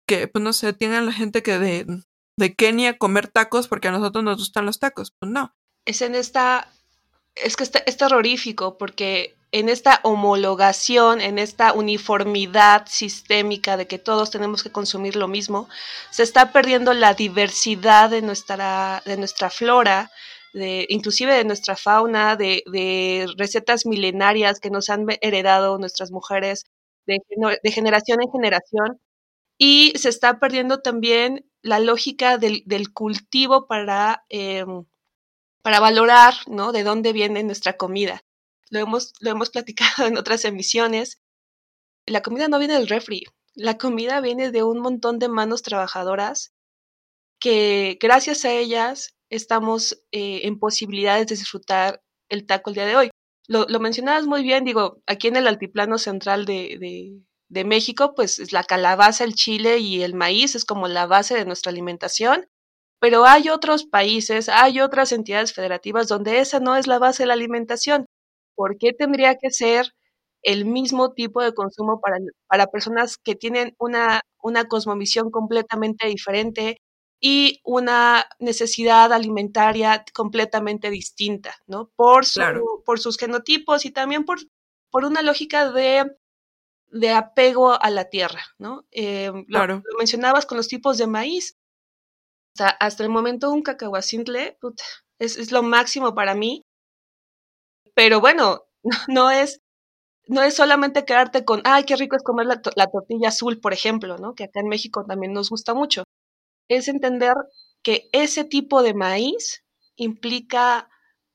Que, 0.07 0.29
pues 0.29 0.43
no 0.43 0.53
sé, 0.53 0.73
tengan 0.73 1.07
la 1.07 1.13
gente 1.13 1.43
que 1.43 1.59
de, 1.59 1.87
de 2.39 2.55
Kenia 2.55 2.99
comer 2.99 3.29
tacos 3.29 3.69
porque 3.69 3.89
a 3.89 3.93
nosotros 3.93 4.25
nos 4.25 4.39
gustan 4.39 4.67
los 4.67 4.79
tacos. 4.79 5.13
Pues 5.19 5.31
no. 5.33 5.55
Es 5.87 6.03
en 6.03 6.15
esta 6.15 6.69
es 7.35 7.57
que 7.57 7.65
es 7.65 7.97
terrorífico 7.97 8.79
porque 8.79 9.35
en 9.53 9.69
esta 9.69 10.01
homologación, 10.03 11.21
en 11.21 11.39
esta 11.39 11.73
uniformidad 11.73 12.87
sistémica 12.89 13.77
de 13.77 13.87
que 13.87 13.99
todos 13.99 14.31
tenemos 14.31 14.65
que 14.65 14.73
consumir 14.73 15.15
lo 15.15 15.29
mismo, 15.29 15.69
se 16.11 16.25
está 16.25 16.53
perdiendo 16.53 16.93
la 16.93 17.15
diversidad 17.15 18.11
de 18.11 18.21
nuestra, 18.21 19.03
de 19.05 19.17
nuestra 19.17 19.51
flora, 19.51 20.11
de, 20.53 20.87
inclusive 20.89 21.35
de 21.35 21.45
nuestra 21.45 21.77
fauna, 21.77 22.35
de, 22.35 22.65
de 22.67 23.27
recetas 23.37 23.87
milenarias 23.87 24.59
que 24.59 24.71
nos 24.71 24.91
han 24.91 25.07
heredado 25.21 25.79
nuestras 25.79 26.11
mujeres 26.11 26.65
de, 27.07 27.19
de 27.63 27.71
generación 27.71 28.23
en 28.23 28.33
generación. 28.33 29.01
Y 29.59 29.93
se 29.97 30.09
está 30.09 30.39
perdiendo 30.41 30.81
también 30.81 31.49
la 31.63 31.81
lógica 31.81 32.39
del, 32.39 32.63
del 32.67 32.93
cultivo 32.93 33.67
para... 33.67 34.25
Eh, 34.29 34.65
para 35.65 35.81
valorar, 35.81 36.35
¿no? 36.47 36.73
De 36.73 36.83
dónde 36.83 37.15
viene 37.15 37.43
nuestra 37.43 37.79
comida. 37.79 38.23
Lo 38.69 38.81
hemos, 38.81 39.15
lo 39.21 39.31
hemos 39.31 39.49
platicado 39.49 40.07
en 40.07 40.19
otras 40.19 40.45
emisiones. 40.45 41.23
La 42.05 42.23
comida 42.23 42.49
no 42.49 42.59
viene 42.59 42.75
del 42.75 42.87
refri. 42.87 43.25
La 43.55 43.79
comida 43.79 44.21
viene 44.21 44.51
de 44.51 44.63
un 44.63 44.81
montón 44.81 45.19
de 45.19 45.29
manos 45.29 45.63
trabajadoras 45.63 46.53
que 47.41 47.99
gracias 47.99 48.45
a 48.45 48.53
ellas 48.53 49.17
estamos 49.31 50.03
eh, 50.13 50.41
en 50.45 50.59
posibilidades 50.59 51.29
de 51.29 51.37
disfrutar 51.37 52.03
el 52.29 52.47
taco 52.47 52.69
el 52.69 52.75
día 52.75 52.87
de 52.87 52.97
hoy. 52.97 53.11
Lo, 53.47 53.65
lo 53.67 53.81
mencionabas 53.81 54.27
muy 54.27 54.43
bien, 54.43 54.65
digo, 54.65 55.03
aquí 55.07 55.29
en 55.29 55.37
el 55.37 55.47
altiplano 55.47 55.97
central 55.97 56.45
de, 56.45 56.77
de, 56.79 57.23
de 57.55 57.65
México, 57.65 58.15
pues 58.15 58.53
la 58.53 58.65
calabaza, 58.65 59.25
el 59.25 59.35
chile 59.35 59.79
y 59.79 60.03
el 60.03 60.15
maíz 60.15 60.55
es 60.55 60.65
como 60.65 60.89
la 60.89 61.07
base 61.07 61.35
de 61.35 61.47
nuestra 61.47 61.71
alimentación 61.71 62.49
pero 63.05 63.27
hay 63.27 63.51
otros 63.51 63.85
países, 63.85 64.49
hay 64.49 64.81
otras 64.81 65.13
entidades 65.13 65.53
federativas 65.53 66.09
donde 66.09 66.39
esa 66.39 66.59
no 66.59 66.75
es 66.75 66.87
la 66.87 66.99
base 66.99 67.25
de 67.25 67.27
la 67.27 67.35
alimentación. 67.35 68.07
¿Por 68.55 68.79
qué 68.79 68.95
tendría 68.95 69.37
que 69.37 69.51
ser 69.51 69.93
el 70.41 70.65
mismo 70.65 71.13
tipo 71.13 71.43
de 71.43 71.53
consumo 71.53 72.01
para, 72.01 72.17
para 72.47 72.69
personas 72.69 73.19
que 73.19 73.35
tienen 73.35 73.75
una, 73.79 74.23
una 74.43 74.65
cosmovisión 74.65 75.31
completamente 75.31 76.07
diferente 76.07 76.79
y 77.21 77.61
una 77.63 78.25
necesidad 78.39 79.13
alimentaria 79.13 80.03
completamente 80.15 80.89
distinta, 80.89 81.55
¿no? 81.67 81.91
Por, 81.97 82.25
su, 82.25 82.41
por 82.87 83.01
sus 83.01 83.19
genotipos 83.19 83.85
y 83.85 83.91
también 83.91 84.25
por, 84.25 84.39
por 84.91 85.05
una 85.05 85.21
lógica 85.21 85.71
de, 85.71 86.11
de 86.89 87.11
apego 87.11 87.83
a 87.83 87.91
la 87.91 88.09
tierra, 88.09 88.45
¿no? 88.59 88.85
Eh, 88.91 89.31
lo, 89.49 89.83
mencionabas 89.99 90.47
con 90.47 90.57
los 90.57 90.69
tipos 90.69 90.99
de 90.99 91.07
maíz 91.07 91.57
hasta 92.57 93.03
el 93.03 93.11
momento 93.11 93.51
un 93.51 93.63
cacahuacintle 93.63 94.59
es, 95.19 95.37
es 95.37 95.53
lo 95.53 95.63
máximo 95.63 96.15
para 96.15 96.35
mí. 96.35 96.63
Pero 97.95 98.21
bueno, 98.21 98.65
no, 99.09 99.31
es, 99.31 99.61
no 100.27 100.43
es 100.43 100.55
solamente 100.55 101.05
quedarte 101.05 101.45
con, 101.45 101.63
ay, 101.65 101.85
qué 101.85 101.97
rico 101.97 102.17
es 102.17 102.23
comer 102.23 102.47
la, 102.47 102.61
la, 102.77 102.87
tortilla 102.87 103.29
azul, 103.29 103.61
por 103.61 103.73
ejemplo, 103.73 104.19
¿no? 104.19 104.35
Que 104.35 104.45
acá 104.45 104.61
en 104.61 104.69
México 104.69 105.05
también 105.07 105.33
nos 105.33 105.51
gusta 105.51 105.75
mucho. 105.75 106.05
Es 106.69 106.89
entender 106.89 107.35
que 107.83 108.09
ese 108.13 108.45
tipo 108.45 108.83
de 108.83 108.95
maíz 108.95 109.65
implica 109.97 110.89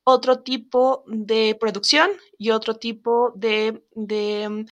otro 0.04 0.42
tipo 0.42 1.04
de 1.06 1.56
producción 1.58 2.10
y 2.36 2.50
otro 2.50 2.74
tipo 2.74 3.32
de, 3.36 3.84
de, 3.92 4.66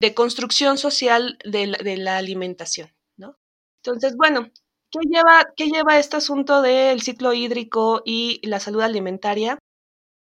de 0.00 0.14
construcción 0.14 0.78
social 0.78 1.38
de 1.44 1.68
la, 1.68 1.78
de 1.78 1.96
la 1.96 2.16
alimentación, 2.16 2.90
¿no? 3.16 3.36
Entonces, 3.82 4.16
bueno, 4.16 4.50
¿Qué 4.92 4.98
lleva, 5.08 5.52
¿Qué 5.56 5.66
lleva 5.68 6.00
este 6.00 6.16
asunto 6.16 6.62
del 6.62 7.00
ciclo 7.00 7.32
hídrico 7.32 8.02
y 8.04 8.44
la 8.44 8.58
salud 8.58 8.80
alimentaria? 8.82 9.56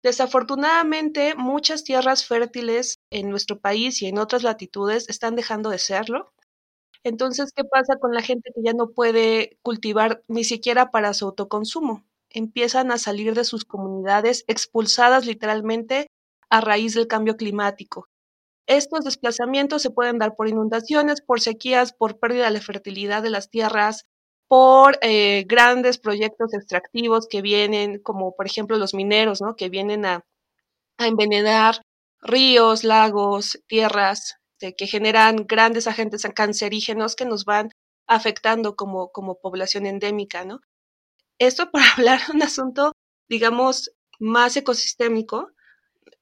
Desafortunadamente, 0.02 1.34
muchas 1.36 1.84
tierras 1.84 2.26
fértiles 2.26 2.98
en 3.10 3.30
nuestro 3.30 3.60
país 3.60 4.02
y 4.02 4.06
en 4.06 4.18
otras 4.18 4.42
latitudes 4.42 5.08
están 5.08 5.36
dejando 5.36 5.70
de 5.70 5.78
serlo. 5.78 6.32
Entonces, 7.02 7.52
¿qué 7.54 7.64
pasa 7.64 7.96
con 7.98 8.12
la 8.14 8.20
gente 8.22 8.50
que 8.54 8.62
ya 8.62 8.74
no 8.74 8.90
puede 8.90 9.58
cultivar 9.62 10.22
ni 10.28 10.44
siquiera 10.44 10.90
para 10.90 11.14
su 11.14 11.26
autoconsumo? 11.26 12.04
Empiezan 12.30 12.92
a 12.92 12.98
salir 12.98 13.34
de 13.34 13.44
sus 13.44 13.64
comunidades 13.64 14.44
expulsadas 14.48 15.24
literalmente 15.24 16.08
a 16.50 16.60
raíz 16.60 16.94
del 16.94 17.08
cambio 17.08 17.38
climático. 17.38 18.08
Estos 18.68 19.06
desplazamientos 19.06 19.80
se 19.80 19.90
pueden 19.90 20.18
dar 20.18 20.36
por 20.36 20.46
inundaciones, 20.46 21.22
por 21.22 21.40
sequías, 21.40 21.94
por 21.94 22.18
pérdida 22.20 22.44
de 22.44 22.50
la 22.50 22.60
fertilidad 22.60 23.22
de 23.22 23.30
las 23.30 23.48
tierras, 23.48 24.06
por 24.46 24.98
eh, 25.00 25.44
grandes 25.48 25.96
proyectos 25.96 26.52
extractivos 26.52 27.28
que 27.28 27.40
vienen, 27.40 27.98
como 28.02 28.36
por 28.36 28.44
ejemplo 28.44 28.76
los 28.76 28.92
mineros, 28.92 29.40
¿no? 29.40 29.56
que 29.56 29.70
vienen 29.70 30.04
a, 30.04 30.22
envenenar 30.98 31.80
ríos, 32.20 32.84
lagos, 32.84 33.58
tierras, 33.68 34.36
que 34.58 34.86
generan 34.86 35.46
grandes 35.46 35.86
agentes 35.86 36.26
cancerígenos 36.34 37.16
que 37.16 37.24
nos 37.24 37.44
van 37.44 37.70
afectando 38.06 38.76
como, 38.76 39.12
como 39.12 39.38
población 39.38 39.86
endémica. 39.86 40.44
¿no? 40.44 40.60
Esto 41.38 41.70
para 41.70 41.84
hablar 41.96 42.26
de 42.26 42.32
un 42.32 42.42
asunto, 42.42 42.92
digamos, 43.28 43.92
más 44.18 44.56
ecosistémico, 44.58 45.52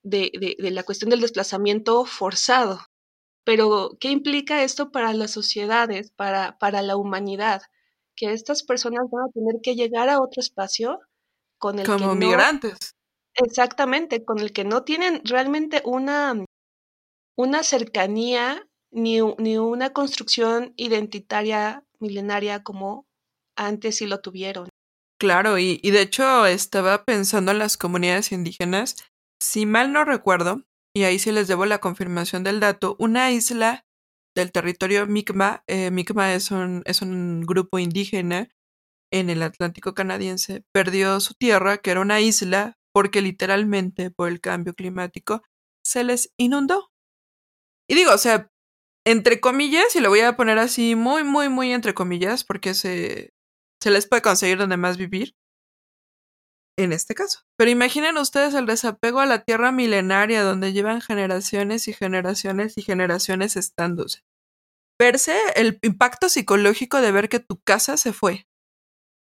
de, 0.02 0.56
la 0.58 0.82
cuestión 0.82 1.10
del 1.10 1.20
desplazamiento 1.20 2.04
forzado. 2.04 2.80
Pero, 3.44 3.96
¿qué 4.00 4.10
implica 4.10 4.62
esto 4.62 4.90
para 4.90 5.12
las 5.12 5.30
sociedades, 5.30 6.10
para, 6.10 6.58
para 6.58 6.82
la 6.82 6.96
humanidad? 6.96 7.62
Que 8.16 8.32
estas 8.32 8.62
personas 8.62 9.08
van 9.10 9.28
a 9.28 9.32
tener 9.32 9.60
que 9.62 9.76
llegar 9.76 10.08
a 10.08 10.20
otro 10.20 10.40
espacio 10.40 11.00
con 11.58 11.78
el 11.78 11.86
Como 11.86 12.14
migrantes. 12.14 12.94
exactamente, 13.34 14.24
con 14.24 14.40
el 14.40 14.52
que 14.52 14.64
no 14.64 14.82
tienen 14.82 15.20
realmente 15.24 15.82
una, 15.84 16.44
una 17.36 17.62
cercanía 17.62 18.66
ni, 18.90 19.20
ni 19.38 19.58
una 19.58 19.92
construcción 19.92 20.72
identitaria 20.76 21.84
milenaria 22.00 22.62
como 22.62 23.06
antes 23.56 23.96
sí 23.96 24.06
lo 24.06 24.20
tuvieron. 24.20 24.68
Claro, 25.18 25.58
y, 25.58 25.80
y, 25.82 25.92
de 25.92 26.02
hecho 26.02 26.44
estaba 26.46 27.04
pensando 27.04 27.52
en 27.52 27.58
las 27.58 27.78
comunidades 27.78 28.32
indígenas 28.32 28.96
si 29.40 29.66
mal 29.66 29.92
no 29.92 30.04
recuerdo, 30.04 30.64
y 30.94 31.04
ahí 31.04 31.18
sí 31.18 31.32
les 31.32 31.48
debo 31.48 31.66
la 31.66 31.78
confirmación 31.78 32.42
del 32.44 32.60
dato, 32.60 32.96
una 32.98 33.30
isla 33.30 33.84
del 34.34 34.52
territorio 34.52 35.06
Mi'kmaq, 35.06 35.62
eh, 35.66 35.90
Mi'kmaq 35.90 36.30
es 36.36 36.50
un, 36.50 36.82
es 36.86 37.02
un 37.02 37.42
grupo 37.42 37.78
indígena 37.78 38.48
en 39.12 39.30
el 39.30 39.42
Atlántico 39.42 39.94
canadiense, 39.94 40.64
perdió 40.72 41.20
su 41.20 41.34
tierra, 41.34 41.78
que 41.78 41.90
era 41.90 42.00
una 42.00 42.20
isla, 42.20 42.78
porque 42.92 43.22
literalmente 43.22 44.10
por 44.10 44.28
el 44.28 44.40
cambio 44.40 44.74
climático 44.74 45.42
se 45.84 46.02
les 46.04 46.32
inundó. 46.38 46.90
Y 47.88 47.94
digo, 47.94 48.12
o 48.12 48.18
sea, 48.18 48.50
entre 49.06 49.40
comillas, 49.40 49.94
y 49.94 50.00
lo 50.00 50.08
voy 50.08 50.20
a 50.20 50.36
poner 50.36 50.58
así 50.58 50.96
muy, 50.96 51.22
muy, 51.22 51.48
muy 51.48 51.72
entre 51.72 51.94
comillas, 51.94 52.42
porque 52.42 52.74
se, 52.74 53.30
se 53.80 53.90
les 53.90 54.08
puede 54.08 54.22
conseguir 54.22 54.58
donde 54.58 54.76
más 54.76 54.96
vivir, 54.96 55.35
en 56.78 56.92
este 56.92 57.14
caso. 57.14 57.40
Pero 57.56 57.70
imaginen 57.70 58.18
ustedes 58.18 58.54
el 58.54 58.66
desapego 58.66 59.20
a 59.20 59.26
la 59.26 59.42
tierra 59.44 59.72
milenaria 59.72 60.42
donde 60.42 60.72
llevan 60.72 61.00
generaciones 61.00 61.88
y 61.88 61.92
generaciones 61.92 62.76
y 62.76 62.82
generaciones 62.82 63.56
estándose. 63.56 64.22
Verse 64.98 65.38
el 65.56 65.78
impacto 65.82 66.28
psicológico 66.28 67.00
de 67.00 67.12
ver 67.12 67.28
que 67.28 67.40
tu 67.40 67.60
casa 67.60 67.96
se 67.96 68.12
fue, 68.12 68.46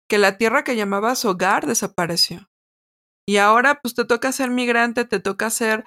que 0.09 0.17
la 0.17 0.37
tierra 0.37 0.63
que 0.63 0.75
llamabas 0.75 1.25
hogar 1.25 1.65
desapareció. 1.65 2.49
Y 3.27 3.37
ahora 3.37 3.79
pues 3.81 3.95
te 3.95 4.05
toca 4.05 4.31
ser 4.31 4.51
migrante, 4.51 5.05
te 5.05 5.19
toca 5.19 5.49
ser, 5.49 5.83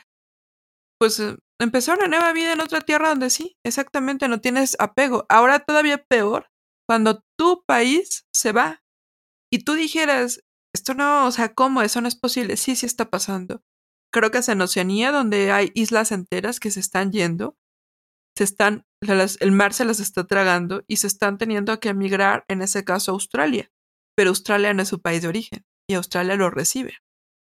pues 0.98 1.20
eh, 1.20 1.36
empezar 1.60 1.98
una 1.98 2.08
nueva 2.08 2.32
vida 2.32 2.52
en 2.52 2.60
otra 2.60 2.80
tierra 2.80 3.10
donde 3.10 3.30
sí, 3.30 3.56
exactamente, 3.64 4.28
no 4.28 4.40
tienes 4.40 4.76
apego. 4.78 5.24
Ahora 5.28 5.60
todavía 5.60 6.04
peor, 6.04 6.50
cuando 6.88 7.22
tu 7.38 7.62
país 7.64 8.26
se 8.34 8.52
va 8.52 8.82
y 9.50 9.64
tú 9.64 9.74
dijeras, 9.74 10.42
esto 10.78 10.94
no, 10.94 11.26
o 11.26 11.30
sea, 11.30 11.54
¿cómo? 11.54 11.82
Eso 11.82 12.00
no 12.00 12.08
es 12.08 12.16
posible. 12.16 12.56
Sí, 12.56 12.76
sí 12.76 12.86
está 12.86 13.10
pasando. 13.10 13.62
Creo 14.12 14.30
que 14.30 14.38
es 14.38 14.48
en 14.48 14.60
Oceanía 14.60 15.12
donde 15.12 15.52
hay 15.52 15.70
islas 15.74 16.12
enteras 16.12 16.60
que 16.60 16.70
se 16.70 16.80
están 16.80 17.12
yendo, 17.12 17.56
se 18.36 18.44
están, 18.44 18.84
el 19.00 19.52
mar 19.52 19.74
se 19.74 19.84
las 19.84 20.00
está 20.00 20.26
tragando 20.26 20.84
y 20.86 20.96
se 20.96 21.06
están 21.06 21.36
teniendo 21.36 21.78
que 21.80 21.90
emigrar, 21.90 22.44
en 22.48 22.62
ese 22.62 22.84
caso, 22.84 23.10
a 23.10 23.14
Australia. 23.14 23.70
Pero 24.16 24.30
Australia 24.30 24.72
no 24.72 24.82
es 24.82 24.88
su 24.88 25.00
país 25.02 25.22
de 25.22 25.28
origen 25.28 25.64
y 25.88 25.94
Australia 25.94 26.36
lo 26.36 26.50
recibe. 26.50 26.98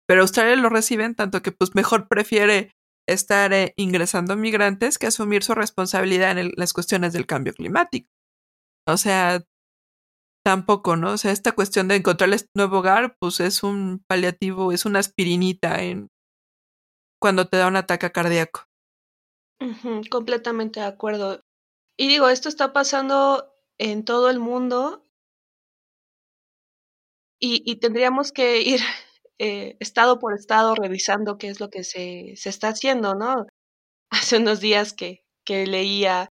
Pero 0.07 0.21
Australia 0.21 0.55
lo 0.55 0.69
recibe 0.69 1.03
en 1.03 1.15
tanto 1.15 1.41
que 1.41 1.51
pues 1.51 1.75
mejor 1.75 2.07
prefiere 2.07 2.71
estar 3.07 3.53
eh, 3.53 3.73
ingresando 3.75 4.35
migrantes 4.35 4.97
que 4.97 5.07
asumir 5.07 5.43
su 5.43 5.53
responsabilidad 5.53 6.37
en 6.37 6.51
las 6.55 6.73
cuestiones 6.73 7.13
del 7.13 7.25
cambio 7.25 7.53
climático. 7.53 8.09
O 8.87 8.97
sea, 8.97 9.43
tampoco, 10.43 10.95
¿no? 10.95 11.13
O 11.13 11.17
sea, 11.17 11.31
esta 11.31 11.51
cuestión 11.51 11.87
de 11.87 11.95
encontrarles 11.95 12.47
nuevo 12.55 12.79
hogar, 12.79 13.15
pues 13.19 13.39
es 13.39 13.63
un 13.63 14.03
paliativo, 14.07 14.71
es 14.71 14.85
una 14.85 14.99
aspirinita 14.99 15.81
en 15.83 16.09
cuando 17.19 17.47
te 17.47 17.57
da 17.57 17.67
un 17.67 17.75
ataque 17.75 18.11
cardíaco. 18.11 18.65
completamente 20.09 20.79
de 20.79 20.85
acuerdo. 20.85 21.41
Y 21.97 22.07
digo, 22.07 22.29
esto 22.29 22.47
está 22.47 22.71
pasando 22.71 23.53
en 23.77 24.05
todo 24.05 24.29
el 24.29 24.39
mundo 24.39 25.05
y, 27.41 27.77
tendríamos 27.77 28.31
que 28.31 28.61
ir 28.61 28.79
eh, 29.39 29.77
estado 29.79 30.19
por 30.19 30.33
estado 30.33 30.75
revisando 30.75 31.37
qué 31.37 31.47
es 31.47 31.59
lo 31.59 31.69
que 31.69 31.83
se, 31.83 32.33
se 32.35 32.49
está 32.49 32.69
haciendo, 32.69 33.15
¿no? 33.15 33.45
Hace 34.11 34.37
unos 34.37 34.59
días 34.59 34.93
que, 34.93 35.23
que 35.45 35.67
leía 35.67 36.29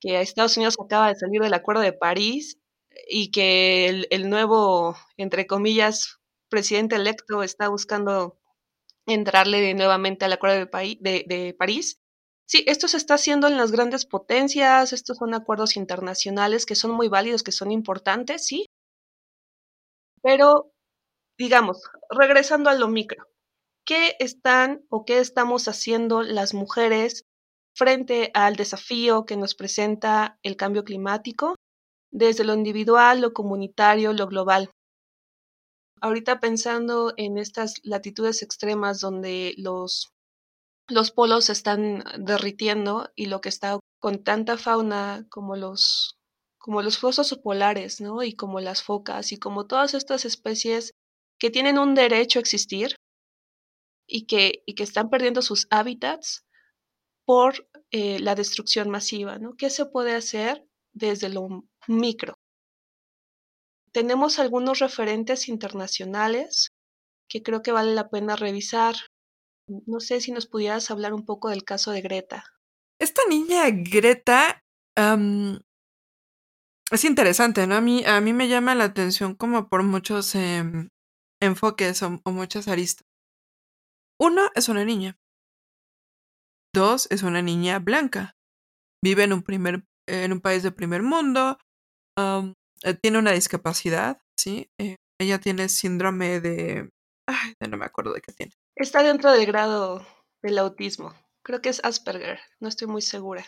que 0.00 0.20
Estados 0.20 0.56
Unidos 0.56 0.76
acaba 0.82 1.08
de 1.08 1.14
salir 1.14 1.40
del 1.40 1.54
Acuerdo 1.54 1.82
de 1.82 1.92
París 1.92 2.58
y 3.08 3.30
que 3.30 4.06
el, 4.10 4.30
nuevo, 4.30 4.96
entre 5.16 5.46
comillas, 5.46 6.20
presidente 6.48 6.96
electo 6.96 7.42
está 7.42 7.68
buscando 7.68 8.38
entrarle 9.06 9.74
nuevamente 9.74 10.24
al 10.24 10.32
Acuerdo 10.32 10.66
de, 10.66 11.24
de, 11.26 11.54
París. 11.58 11.98
Sí, 12.46 12.64
esto 12.66 12.88
se 12.88 12.96
está 12.96 13.14
haciendo 13.14 13.48
en 13.48 13.56
las 13.56 13.72
grandes 13.72 14.06
potencias, 14.06 14.92
estos 14.92 15.18
son 15.18 15.34
acuerdos 15.34 15.76
internacionales 15.76 16.66
que 16.66 16.74
son 16.74 16.92
muy 16.92 17.08
válidos, 17.08 17.42
que 17.42 17.52
son 17.52 17.72
importantes, 17.72 18.46
sí. 18.46 18.66
Pero, 20.22 20.72
digamos, 21.38 21.82
regresando 22.10 22.70
a 22.70 22.74
lo 22.74 22.88
micro, 22.88 23.26
¿qué 23.84 24.16
están 24.18 24.84
o 24.88 25.04
qué 25.04 25.18
estamos 25.18 25.68
haciendo 25.68 26.22
las 26.22 26.54
mujeres 26.54 27.24
frente 27.74 28.30
al 28.34 28.56
desafío 28.56 29.24
que 29.26 29.36
nos 29.36 29.54
presenta 29.54 30.38
el 30.42 30.56
cambio 30.56 30.84
climático? 30.84 31.56
Desde 32.12 32.44
lo 32.44 32.54
individual, 32.54 33.20
lo 33.20 33.32
comunitario, 33.32 34.12
lo 34.12 34.28
global. 34.28 34.70
Ahorita 36.00 36.40
pensando 36.40 37.14
en 37.16 37.38
estas 37.38 37.74
latitudes 37.82 38.42
extremas 38.42 39.00
donde 39.00 39.54
los, 39.56 40.12
los 40.88 41.10
polos 41.10 41.46
se 41.46 41.52
están 41.52 42.04
derritiendo 42.18 43.10
y 43.16 43.26
lo 43.26 43.40
que 43.40 43.48
está 43.48 43.78
con 43.98 44.22
tanta 44.22 44.58
fauna 44.58 45.26
como 45.30 45.56
los, 45.56 46.18
como 46.58 46.82
los 46.82 46.98
fosos 46.98 47.38
polares, 47.38 48.00
¿no? 48.00 48.22
Y 48.22 48.34
como 48.34 48.60
las 48.60 48.82
focas 48.82 49.32
y 49.32 49.38
como 49.38 49.66
todas 49.66 49.94
estas 49.94 50.24
especies 50.24 50.92
que 51.38 51.50
tienen 51.50 51.78
un 51.78 51.94
derecho 51.94 52.38
a 52.38 52.42
existir 52.42 52.96
y 54.06 54.26
que, 54.26 54.62
y 54.66 54.74
que 54.74 54.82
están 54.82 55.08
perdiendo 55.08 55.40
sus 55.40 55.66
hábitats 55.70 56.44
por 57.24 57.68
eh, 57.90 58.18
la 58.18 58.34
destrucción 58.34 58.90
masiva, 58.90 59.38
¿no? 59.38 59.54
¿Qué 59.56 59.70
se 59.70 59.86
puede 59.86 60.14
hacer 60.14 60.66
desde 60.92 61.28
lo 61.28 61.64
micro. 61.88 62.34
Tenemos 63.92 64.38
algunos 64.38 64.78
referentes 64.78 65.48
internacionales 65.48 66.70
que 67.28 67.42
creo 67.42 67.62
que 67.62 67.72
vale 67.72 67.94
la 67.94 68.08
pena 68.08 68.36
revisar. 68.36 68.94
No 69.86 70.00
sé 70.00 70.20
si 70.20 70.32
nos 70.32 70.46
pudieras 70.46 70.90
hablar 70.90 71.12
un 71.12 71.24
poco 71.24 71.50
del 71.50 71.64
caso 71.64 71.90
de 71.90 72.00
Greta. 72.00 72.44
Esta 72.98 73.22
niña 73.28 73.64
Greta 73.70 74.60
es 76.90 77.04
interesante, 77.04 77.66
¿no? 77.66 77.76
A 77.76 77.80
mí, 77.80 78.04
a 78.04 78.20
mí 78.20 78.32
me 78.32 78.48
llama 78.48 78.74
la 78.74 78.84
atención 78.84 79.34
como 79.34 79.68
por 79.68 79.82
muchos 79.82 80.34
em, 80.34 80.88
enfoques 81.40 82.02
o, 82.02 82.20
o 82.24 82.30
muchas 82.30 82.68
aristas. 82.68 83.06
Uno, 84.18 84.50
es 84.54 84.68
una 84.68 84.84
niña. 84.84 85.16
Dos, 86.74 87.08
es 87.10 87.22
una 87.22 87.42
niña 87.42 87.78
blanca. 87.78 88.34
Vive 89.02 89.24
en 89.24 89.32
un 89.32 89.42
primer 89.42 89.84
en 90.06 90.32
un 90.32 90.40
país 90.40 90.62
de 90.62 90.72
primer 90.72 91.02
mundo, 91.02 91.58
eh, 92.18 92.94
tiene 93.00 93.18
una 93.18 93.32
discapacidad, 93.32 94.20
¿sí? 94.36 94.70
Eh, 94.78 94.96
ella 95.20 95.40
tiene 95.40 95.68
síndrome 95.68 96.40
de... 96.40 96.90
Ay, 97.28 97.54
no 97.68 97.76
me 97.76 97.86
acuerdo 97.86 98.12
de 98.12 98.20
qué 98.20 98.32
tiene. 98.32 98.52
Está 98.76 99.02
dentro 99.02 99.32
del 99.32 99.46
grado 99.46 100.06
del 100.42 100.58
autismo. 100.58 101.14
Creo 101.44 101.60
que 101.60 101.68
es 101.68 101.84
Asperger, 101.84 102.40
no 102.60 102.68
estoy 102.68 102.88
muy 102.88 103.02
segura. 103.02 103.44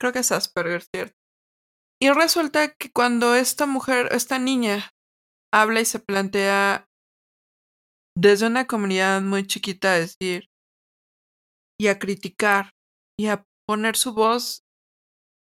Creo 0.00 0.12
que 0.12 0.20
es 0.20 0.32
Asperger, 0.32 0.82
cierto. 0.94 1.16
Y 2.00 2.10
resulta 2.10 2.72
que 2.74 2.90
cuando 2.92 3.34
esta 3.34 3.66
mujer, 3.66 4.08
esta 4.12 4.38
niña, 4.38 4.90
habla 5.52 5.80
y 5.80 5.84
se 5.84 5.98
plantea 5.98 6.86
desde 8.16 8.46
una 8.46 8.66
comunidad 8.66 9.22
muy 9.22 9.46
chiquita 9.46 9.92
decir 9.92 10.48
y 11.80 11.88
a 11.88 11.98
criticar 11.98 12.70
y 13.18 13.28
a 13.28 13.44
poner 13.66 13.96
su 13.96 14.12
voz 14.12 14.64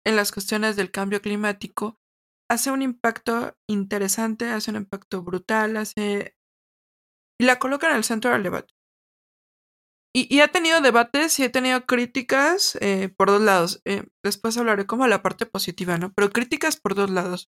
en 0.04 0.16
las 0.16 0.32
cuestiones 0.32 0.76
del 0.76 0.90
cambio 0.90 1.20
climático, 1.20 1.96
hace 2.50 2.70
un 2.70 2.82
impacto 2.82 3.56
interesante, 3.68 4.48
hace 4.50 4.70
un 4.70 4.78
impacto 4.78 5.22
brutal, 5.22 5.76
hace... 5.76 6.36
y 7.40 7.44
la 7.44 7.58
coloca 7.58 7.90
en 7.90 7.96
el 7.96 8.04
centro 8.04 8.32
del 8.32 8.42
debate. 8.42 8.74
y, 10.14 10.40
ha 10.40 10.48
tenido 10.48 10.80
debates 10.80 11.38
y 11.38 11.44
ha 11.44 11.52
tenido 11.52 11.84
críticas 11.84 12.78
eh, 12.80 13.10
por 13.16 13.28
dos 13.28 13.42
lados. 13.42 13.82
Eh, 13.84 14.04
después 14.24 14.56
hablaré 14.56 14.86
como 14.86 15.06
la 15.06 15.22
parte 15.22 15.44
positiva, 15.44 15.98
¿no? 15.98 16.12
Pero 16.14 16.30
críticas 16.30 16.78
por 16.78 16.94
dos 16.94 17.10
lados. 17.10 17.50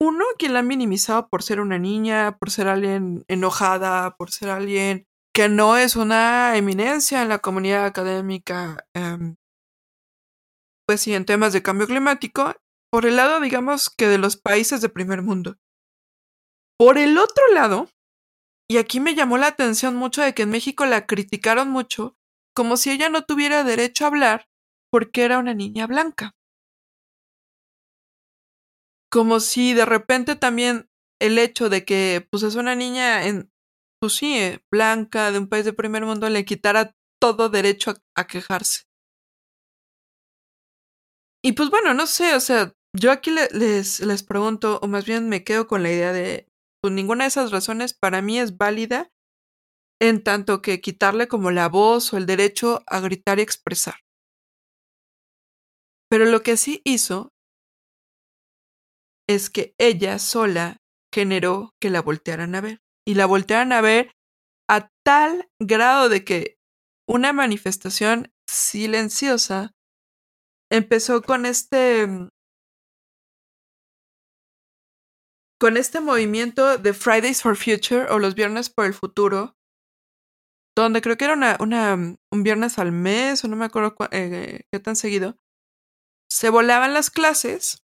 Uno, 0.00 0.24
quien 0.38 0.52
la 0.52 0.58
ha 0.60 0.62
minimizado 0.62 1.28
por 1.28 1.42
ser 1.42 1.60
una 1.60 1.78
niña, 1.78 2.36
por 2.38 2.50
ser 2.50 2.68
alguien 2.68 3.24
enojada, 3.28 4.16
por 4.16 4.30
ser 4.30 4.50
alguien 4.50 5.06
que 5.34 5.48
no 5.48 5.76
es 5.76 5.96
una 5.96 6.56
eminencia 6.56 7.22
en 7.22 7.28
la 7.28 7.38
comunidad 7.38 7.86
académica, 7.86 8.84
em, 8.94 9.36
pues 10.86 11.00
sí, 11.00 11.14
en 11.14 11.24
temas 11.24 11.52
de 11.52 11.62
cambio 11.62 11.86
climático, 11.86 12.54
por 12.92 13.06
el 13.06 13.16
lado, 13.16 13.40
digamos, 13.40 13.88
que 13.88 14.06
de 14.06 14.18
los 14.18 14.36
países 14.36 14.82
de 14.82 14.90
primer 14.90 15.22
mundo. 15.22 15.56
Por 16.78 16.98
el 16.98 17.16
otro 17.16 17.42
lado, 17.54 17.88
y 18.68 18.76
aquí 18.76 19.00
me 19.00 19.14
llamó 19.14 19.38
la 19.38 19.46
atención 19.46 19.96
mucho 19.96 20.20
de 20.20 20.34
que 20.34 20.42
en 20.42 20.50
México 20.50 20.84
la 20.84 21.06
criticaron 21.06 21.70
mucho, 21.70 22.18
como 22.54 22.76
si 22.76 22.90
ella 22.90 23.08
no 23.08 23.24
tuviera 23.24 23.64
derecho 23.64 24.04
a 24.04 24.08
hablar 24.08 24.48
porque 24.90 25.24
era 25.24 25.38
una 25.38 25.54
niña 25.54 25.86
blanca. 25.86 26.36
Como 29.10 29.40
si 29.40 29.72
de 29.72 29.86
repente 29.86 30.36
también 30.36 30.90
el 31.18 31.38
hecho 31.38 31.70
de 31.70 31.86
que 31.86 32.26
pues 32.30 32.42
es 32.42 32.56
una 32.56 32.74
niña 32.74 33.26
en 33.26 33.50
pues 34.00 34.14
sí, 34.14 34.36
eh, 34.36 34.60
blanca 34.70 35.30
de 35.30 35.38
un 35.38 35.48
país 35.48 35.64
de 35.64 35.72
primer 35.72 36.04
mundo 36.04 36.28
le 36.28 36.44
quitara 36.44 36.92
todo 37.20 37.48
derecho 37.48 37.94
a, 38.16 38.26
quejarse. 38.26 38.82
Y 41.40 41.52
pues 41.52 41.70
bueno, 41.70 41.94
no 41.94 42.06
sé, 42.06 42.34
o 42.34 42.40
sea, 42.40 42.74
yo 42.94 43.10
aquí 43.10 43.30
les, 43.30 44.00
les 44.00 44.22
pregunto, 44.22 44.78
o 44.82 44.88
más 44.88 45.06
bien 45.06 45.28
me 45.28 45.44
quedo 45.44 45.66
con 45.66 45.82
la 45.82 45.90
idea 45.90 46.12
de, 46.12 46.48
pues 46.80 46.92
ninguna 46.92 47.24
de 47.24 47.28
esas 47.28 47.50
razones 47.50 47.94
para 47.94 48.22
mí 48.22 48.38
es 48.38 48.56
válida 48.56 49.10
en 50.00 50.22
tanto 50.22 50.62
que 50.62 50.80
quitarle 50.80 51.28
como 51.28 51.50
la 51.50 51.68
voz 51.68 52.12
o 52.12 52.16
el 52.16 52.26
derecho 52.26 52.82
a 52.86 53.00
gritar 53.00 53.38
y 53.38 53.42
expresar. 53.42 53.94
Pero 56.10 56.26
lo 56.26 56.42
que 56.42 56.56
sí 56.56 56.82
hizo 56.84 57.30
es 59.28 59.48
que 59.48 59.74
ella 59.78 60.18
sola 60.18 60.78
generó 61.14 61.70
que 61.80 61.88
la 61.88 62.02
voltearan 62.02 62.54
a 62.54 62.60
ver. 62.60 62.80
Y 63.06 63.14
la 63.14 63.26
voltearan 63.26 63.72
a 63.72 63.80
ver 63.80 64.12
a 64.68 64.88
tal 65.04 65.48
grado 65.60 66.08
de 66.08 66.24
que 66.24 66.56
una 67.08 67.32
manifestación 67.32 68.32
silenciosa 68.48 69.72
empezó 70.70 71.22
con 71.22 71.46
este 71.46 72.08
con 75.62 75.76
este 75.76 76.00
movimiento 76.00 76.76
de 76.76 76.92
Fridays 76.92 77.40
for 77.40 77.56
Future 77.56 78.10
o 78.10 78.18
los 78.18 78.34
Viernes 78.34 78.68
por 78.68 78.84
el 78.84 78.94
Futuro, 78.94 79.56
donde 80.76 81.00
creo 81.00 81.16
que 81.16 81.24
era 81.24 81.34
una, 81.60 82.16
un 82.32 82.42
viernes 82.42 82.80
al 82.80 82.90
mes 82.90 83.44
o 83.44 83.48
no 83.48 83.54
me 83.54 83.66
acuerdo 83.66 83.94
eh, 84.10 84.64
qué 84.72 84.80
tan 84.80 84.96
seguido, 84.96 85.38
se 86.28 86.50
volaban 86.50 86.94
las 86.94 87.10
clases, 87.10 87.84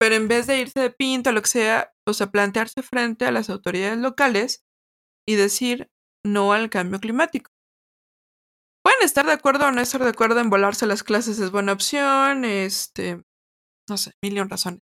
pero 0.00 0.16
en 0.16 0.26
vez 0.26 0.48
de 0.48 0.58
irse 0.58 0.80
de 0.80 0.90
pinta 0.90 1.30
o 1.30 1.32
lo 1.34 1.42
que 1.42 1.50
sea, 1.50 1.94
o 2.04 2.12
sea, 2.12 2.32
plantearse 2.32 2.82
frente 2.82 3.26
a 3.26 3.30
las 3.30 3.48
autoridades 3.48 3.98
locales 3.98 4.64
y 5.24 5.36
decir 5.36 5.88
no 6.24 6.52
al 6.52 6.68
cambio 6.68 6.98
climático. 6.98 7.52
Pueden 8.82 9.04
estar 9.04 9.24
de 9.24 9.34
acuerdo 9.34 9.68
o 9.68 9.70
no 9.70 9.80
estar 9.80 10.02
de 10.02 10.10
acuerdo 10.10 10.40
en 10.40 10.50
volarse 10.50 10.88
las 10.88 11.04
clases 11.04 11.38
es 11.38 11.52
buena 11.52 11.74
opción, 11.74 12.44
este, 12.44 13.22
no 13.88 13.96
sé, 13.96 14.14
millón 14.20 14.50
razones. 14.50 14.85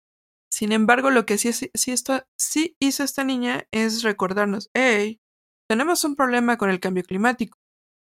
Sin 0.53 0.73
embargo, 0.73 1.11
lo 1.11 1.25
que 1.25 1.38
sí, 1.38 1.71
esto, 1.73 2.27
sí 2.37 2.77
hizo 2.79 3.03
esta 3.05 3.25
niña 3.25 3.67
es 3.71 4.03
recordarnos, 4.03 4.69
hey, 4.75 5.19
tenemos 5.67 6.05
un 6.05 6.15
problema 6.15 6.59
con 6.59 6.69
el 6.69 6.79
cambio 6.79 7.05
climático. 7.05 7.59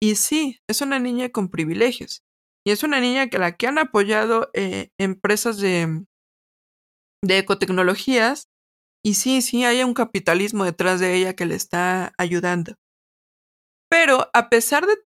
Y 0.00 0.14
sí, 0.14 0.58
es 0.66 0.80
una 0.80 0.98
niña 0.98 1.28
con 1.28 1.50
privilegios. 1.50 2.24
Y 2.64 2.70
es 2.70 2.82
una 2.82 2.98
niña 2.98 3.28
que 3.28 3.38
la 3.38 3.56
que 3.58 3.66
han 3.66 3.78
apoyado 3.78 4.50
eh, 4.54 4.88
empresas 4.98 5.58
de, 5.58 6.06
de 7.22 7.38
ecotecnologías. 7.38 8.48
Y 9.04 9.14
sí, 9.14 9.42
sí, 9.42 9.64
hay 9.66 9.82
un 9.82 9.92
capitalismo 9.92 10.64
detrás 10.64 10.98
de 10.98 11.14
ella 11.14 11.36
que 11.36 11.44
le 11.44 11.56
está 11.56 12.14
ayudando. 12.16 12.76
Pero 13.90 14.30
a 14.32 14.48
pesar 14.48 14.86
de 14.86 14.96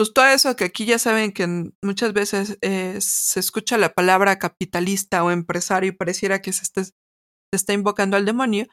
pues 0.00 0.14
todo 0.14 0.28
eso 0.28 0.56
que 0.56 0.64
aquí 0.64 0.86
ya 0.86 0.98
saben 0.98 1.30
que 1.30 1.46
muchas 1.82 2.14
veces 2.14 2.56
eh, 2.62 2.96
se 3.02 3.38
escucha 3.38 3.76
la 3.76 3.92
palabra 3.92 4.38
capitalista 4.38 5.22
o 5.22 5.30
empresario 5.30 5.90
y 5.90 5.94
pareciera 5.94 6.40
que 6.40 6.54
se, 6.54 6.64
se 6.64 6.92
está 7.52 7.74
invocando 7.74 8.16
al 8.16 8.24
demonio, 8.24 8.66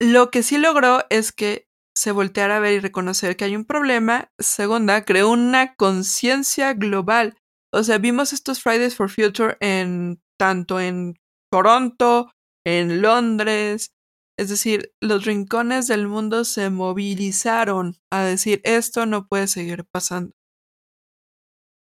lo 0.00 0.30
que 0.30 0.44
sí 0.44 0.56
logró 0.56 1.00
es 1.10 1.32
que 1.32 1.66
se 1.96 2.12
volteara 2.12 2.58
a 2.58 2.60
ver 2.60 2.74
y 2.74 2.78
reconocer 2.78 3.36
que 3.36 3.44
hay 3.44 3.56
un 3.56 3.64
problema. 3.64 4.30
Segunda, 4.38 5.04
creó 5.04 5.30
una 5.30 5.74
conciencia 5.74 6.72
global. 6.74 7.36
O 7.74 7.82
sea, 7.82 7.98
vimos 7.98 8.32
estos 8.32 8.62
Fridays 8.62 8.94
for 8.94 9.10
Future 9.10 9.56
en 9.58 10.22
tanto 10.38 10.78
en 10.78 11.16
Toronto, 11.50 12.30
en 12.64 13.02
Londres, 13.02 13.95
es 14.38 14.48
decir, 14.48 14.92
los 15.00 15.24
rincones 15.24 15.86
del 15.86 16.08
mundo 16.08 16.44
se 16.44 16.70
movilizaron 16.70 17.96
a 18.12 18.22
decir 18.22 18.60
esto 18.64 19.06
no 19.06 19.26
puede 19.26 19.46
seguir 19.48 19.84
pasando. 19.90 20.34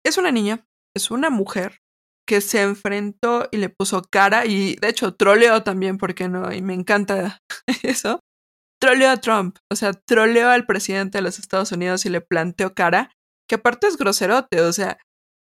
Es 0.05 0.17
una 0.17 0.31
niña, 0.31 0.67
es 0.95 1.11
una 1.11 1.29
mujer 1.29 1.81
que 2.27 2.41
se 2.41 2.61
enfrentó 2.61 3.47
y 3.51 3.57
le 3.57 3.69
puso 3.69 4.01
cara 4.03 4.45
y 4.45 4.75
de 4.75 4.89
hecho 4.89 5.15
troleó 5.15 5.63
también, 5.63 5.97
porque 5.97 6.27
no? 6.27 6.51
Y 6.51 6.61
me 6.61 6.73
encanta 6.73 7.39
eso. 7.83 8.19
Troleó 8.81 9.11
a 9.11 9.17
Trump, 9.17 9.57
o 9.71 9.75
sea, 9.75 9.93
troleó 9.93 10.49
al 10.49 10.65
presidente 10.65 11.19
de 11.19 11.21
los 11.21 11.39
Estados 11.39 11.71
Unidos 11.71 12.05
y 12.05 12.09
le 12.09 12.21
planteó 12.21 12.73
cara, 12.73 13.11
que 13.47 13.55
aparte 13.55 13.87
es 13.87 13.95
groserote, 13.95 14.61
o 14.61 14.73
sea, 14.73 14.97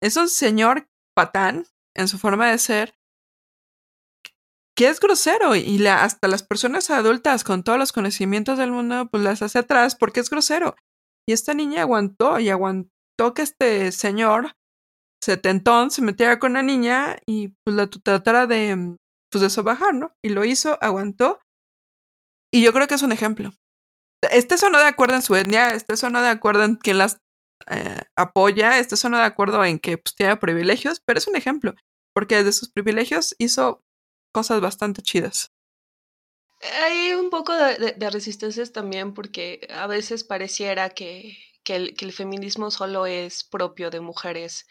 es 0.03 0.17
un 0.17 0.29
señor 0.29 0.89
patán 1.17 1.65
en 1.97 2.09
su 2.09 2.19
forma 2.19 2.51
de 2.51 2.59
ser 2.59 2.95
que 4.77 4.89
es 4.89 5.01
grosero 5.01 5.55
y 5.55 5.79
la, 5.79 6.03
hasta 6.03 6.29
las 6.29 6.43
personas 6.43 6.91
adultas 6.91 7.45
con 7.45 7.63
todos 7.63 7.79
los 7.79 7.93
conocimientos 7.93 8.59
del 8.59 8.73
mundo 8.73 9.09
pues 9.11 9.23
las 9.23 9.43
hace 9.43 9.61
atrás 9.61 9.95
porque 9.95 10.21
es 10.21 10.31
grosero. 10.31 10.75
Y 11.27 11.33
esta 11.33 11.55
niña 11.55 11.83
aguantó 11.83 12.39
y 12.39 12.51
aguantó 12.51 13.35
que 13.35 13.43
este 13.43 13.93
señor 13.93 14.53
setentón 15.23 15.91
se 15.91 16.03
metiera 16.03 16.39
con 16.39 16.55
la 16.55 16.63
niña 16.63 17.17
y 17.27 17.55
pues 17.65 17.77
la 17.77 17.87
tratara 17.89 18.47
de 18.47 18.97
pues 19.31 19.43
de 19.43 19.51
sobajar, 19.51 19.95
¿no? 19.95 20.13
Y 20.23 20.29
lo 20.29 20.45
hizo, 20.45 20.79
aguantó. 20.81 21.41
Y 22.53 22.63
yo 22.63 22.73
creo 22.73 22.87
que 22.87 22.95
es 22.95 23.03
un 23.03 23.13
ejemplo. 23.13 23.53
Este 24.31 24.55
eso 24.55 24.71
no 24.71 24.79
de 24.79 24.87
acuerdo 24.87 25.17
en 25.17 25.23
su 25.23 25.35
etnia, 25.35 25.71
este 25.71 25.95
eso 25.95 26.09
no 26.11 26.23
de 26.23 26.29
acuerdo 26.29 26.65
en 26.65 26.77
quién 26.77 26.99
las 26.99 27.19
eh, 27.69 28.03
apoya, 28.17 28.79
este 28.79 28.95
eso 28.95 29.09
no 29.09 29.19
de 29.19 29.25
acuerdo 29.25 29.65
en 29.65 29.79
que 29.79 29.99
pues, 29.99 30.15
tiene 30.15 30.37
privilegios, 30.37 31.01
pero 31.05 31.19
es 31.19 31.27
un 31.27 31.37
ejemplo, 31.37 31.75
porque 32.15 32.37
desde 32.37 32.53
sus 32.53 32.71
privilegios 32.71 33.35
hizo 33.39 33.84
cosas 34.35 34.61
bastante 34.61 35.01
chidas. 35.01 35.53
Hay 36.83 37.13
un 37.13 37.31
poco 37.31 37.55
de, 37.55 38.11
resistencias 38.11 38.73
también 38.73 39.15
porque 39.15 39.67
a 39.71 39.87
veces 39.87 40.25
pareciera 40.25 40.91
que, 40.91 41.39
el, 41.67 42.13
feminismo 42.13 42.71
solo 42.71 43.07
es 43.07 43.45
propio 43.45 43.91
de 43.91 44.01
mujeres 44.01 44.67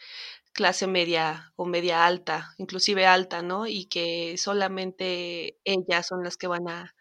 clase 0.52 0.86
media 0.86 1.52
o 1.56 1.64
media 1.64 2.06
alta, 2.06 2.54
inclusive 2.58 3.06
alta, 3.06 3.42
¿no? 3.42 3.66
Y 3.66 3.86
que 3.86 4.36
solamente 4.38 5.58
ellas 5.64 6.06
son 6.06 6.22
las 6.22 6.36
que 6.36 6.46
van 6.46 6.68
a 6.68 6.94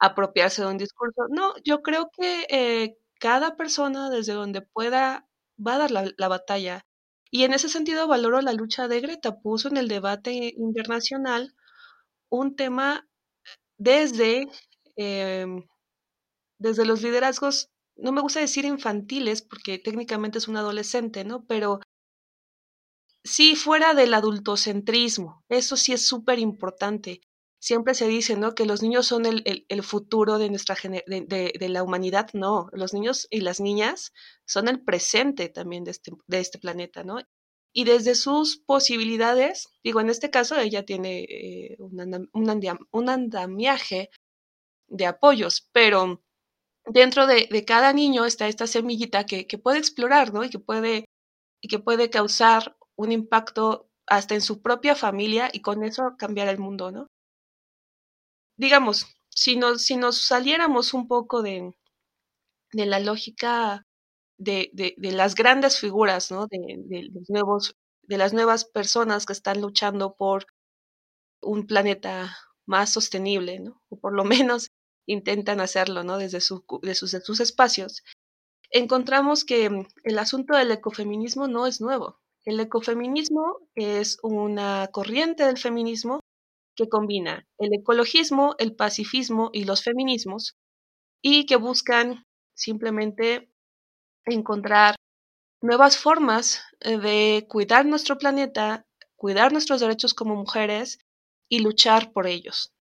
apropiarse 0.00 0.62
de 0.62 0.68
un 0.68 0.78
discurso. 0.78 1.22
No, 1.30 1.54
yo 1.64 1.82
creo 1.82 2.10
que 2.12 2.46
eh, 2.50 2.98
cada 3.20 3.56
persona 3.56 4.10
desde 4.10 4.34
donde 4.34 4.62
pueda 4.62 5.28
va 5.64 5.74
a 5.76 5.78
dar 5.78 5.90
la, 5.92 6.10
la, 6.16 6.28
batalla. 6.28 6.86
Y 7.30 7.44
en 7.44 7.54
ese 7.54 7.68
sentido 7.68 8.08
valoro 8.08 8.40
la 8.42 8.52
lucha 8.52 8.88
de 8.88 9.00
Greta. 9.00 9.40
Puso 9.40 9.68
en 9.68 9.76
el 9.76 9.88
debate 9.88 10.54
internacional 10.56 11.54
un 12.30 12.56
tema 12.56 13.08
desde, 13.78 14.48
em, 14.96 15.66
desde 16.58 16.84
los 16.84 17.02
liderazgos, 17.02 17.70
no 17.96 18.12
me 18.12 18.20
gusta 18.20 18.40
decir 18.40 18.64
infantiles, 18.64 19.42
porque 19.42 19.78
técnicamente 19.78 20.38
es 20.38 20.48
un 20.48 20.56
adolescente, 20.56 21.24
¿no? 21.24 21.44
Pero 21.46 21.80
sí 23.24 23.56
fuera 23.56 23.94
del 23.94 24.14
adultocentrismo, 24.14 25.44
eso 25.48 25.76
sí 25.76 25.92
es 25.92 26.06
súper 26.06 26.38
importante. 26.38 27.20
Siempre 27.62 27.94
se 27.94 28.08
dice, 28.08 28.36
¿no? 28.36 28.54
Que 28.54 28.64
los 28.64 28.82
niños 28.82 29.06
son 29.06 29.26
el, 29.26 29.66
el, 29.68 29.82
futuro 29.82 30.38
de 30.38 30.48
nuestra 30.48 30.76
de, 31.06 31.52
de, 31.58 31.68
la 31.68 31.82
humanidad. 31.82 32.30
No, 32.32 32.70
los 32.72 32.94
niños 32.94 33.26
y 33.30 33.42
las 33.42 33.60
niñas 33.60 34.12
son 34.46 34.66
el 34.68 34.82
presente 34.82 35.50
también 35.50 35.84
de 35.84 35.90
este, 35.90 36.12
de 36.26 36.40
este 36.40 36.58
planeta, 36.58 37.04
¿no? 37.04 37.18
Y 37.72 37.84
desde 37.84 38.14
sus 38.14 38.58
posibilidades, 38.58 39.68
digo, 39.84 40.00
en 40.00 40.10
este 40.10 40.30
caso 40.30 40.58
ella 40.58 40.84
tiene 40.84 41.20
eh, 41.20 41.76
un, 41.78 43.08
andamiaje 43.08 44.10
de 44.88 45.06
apoyos, 45.06 45.68
pero 45.72 46.22
dentro 46.84 47.26
de, 47.26 47.64
cada 47.64 47.92
niño 47.92 48.24
está 48.24 48.48
esta 48.48 48.66
semillita 48.66 49.24
que, 49.24 49.46
puede 49.58 49.78
explorar, 49.78 50.32
¿no? 50.32 50.44
Y 50.44 50.50
que 50.50 50.58
puede, 50.58 51.04
y 51.60 51.68
que 51.68 51.78
puede 51.78 52.10
causar 52.10 52.76
un 52.96 53.12
impacto 53.12 53.88
hasta 54.06 54.34
en 54.34 54.40
su 54.40 54.60
propia 54.62 54.96
familia 54.96 55.50
y 55.52 55.60
con 55.62 55.84
eso 55.84 56.16
cambiar 56.18 56.48
el 56.48 56.58
mundo, 56.58 56.90
¿no? 56.90 57.06
Digamos, 58.56 59.06
si 59.28 59.56
nos, 59.56 59.82
si 59.82 59.96
nos 59.96 60.18
saliéramos 60.26 60.92
un 60.92 61.08
poco 61.08 61.42
de, 61.42 61.72
de 62.72 62.86
la 62.86 63.00
lógica 63.00 63.86
de, 64.40 64.70
de, 64.96 65.12
las 65.12 65.34
grandes 65.34 65.78
figuras, 65.78 66.30
¿no? 66.30 66.46
De, 66.46 67.08
los 67.12 67.28
nuevos, 67.28 67.76
de 68.02 68.16
las 68.16 68.32
nuevas 68.32 68.64
personas 68.64 69.26
que 69.26 69.34
están 69.34 69.60
luchando 69.60 70.14
por 70.14 70.46
un 71.42 71.66
planeta 71.66 72.36
más 72.66 72.92
sostenible, 72.92 73.60
¿no? 73.60 73.82
O 73.90 73.98
por 73.98 74.14
lo 74.14 74.24
menos 74.48 74.70
intentan 75.06 75.60
hacerlo, 75.60 76.04
¿no? 76.04 76.16
Desde, 76.16 76.40
su, 76.40 76.64
sus, 76.94 77.12
de 77.12 77.20
sus 77.20 77.40
espacios. 77.40 78.02
Encontramos 78.70 79.44
que 79.44 79.68
mm, 79.68 79.86
el 80.04 80.18
asunto 80.18 80.56
del 80.56 80.70
ecofeminismo 80.72 81.46
no 81.46 81.66
es 81.66 81.80
nuevo. 81.80 82.18
El 82.46 82.58
ecofeminismo 82.60 83.58
es 83.74 84.18
una 84.22 84.88
corriente 84.90 85.44
del 85.44 85.58
feminismo 85.58 86.20
que 86.76 86.88
combina 86.88 87.46
el 87.58 87.74
ecologismo, 87.74 88.54
el 88.58 88.74
pacifismo 88.74 89.50
y 89.52 89.64
los 89.64 89.82
feminismos 89.82 90.56
y 91.20 91.44
que 91.44 91.56
buscan 91.56 92.24
simplemente 92.54 93.49
encontrar 94.26 94.96
nuevas 95.62 95.96
formas 95.96 96.62
eh, 96.80 96.98
de 96.98 97.46
cuidar 97.48 97.86
nuestro 97.86 98.18
planeta, 98.18 98.86
cuidar 99.16 99.52
nuestros 99.52 99.80
derechos 99.80 100.14
como 100.14 100.36
mujeres 100.36 100.98
y 101.48 101.60
luchar 101.60 102.12
por 102.12 102.26
ellos. 102.26 102.72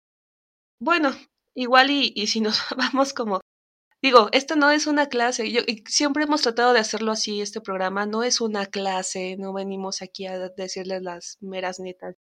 Bueno, 0.81 1.11
igual 1.55 1.91
y, 1.91 2.27
si 2.27 2.41
nos 2.41 2.61
vamos 2.77 3.13
como 3.13 3.41
Digo, 4.01 4.29
esto 4.31 4.55
no 4.55 4.71
es 4.71 4.87
una 4.87 5.09
clase. 5.09 5.51
Yo, 5.51 5.59
siempre 5.85 6.23
hemos 6.23 6.41
tratado 6.41 6.71
de 6.71 6.79
hacerlo 6.79 7.11
así, 7.11 7.41
este 7.41 7.59
programa. 7.59 8.05
No 8.05 8.23
es 8.23 8.39
una 8.39 8.65
clase, 8.65 9.35
no 9.37 9.51
venimos 9.51 10.01
aquí 10.01 10.25
a 10.25 10.39
decirles 10.39 11.01
las 11.01 11.37
meras 11.41 11.81
netas, 11.81 12.15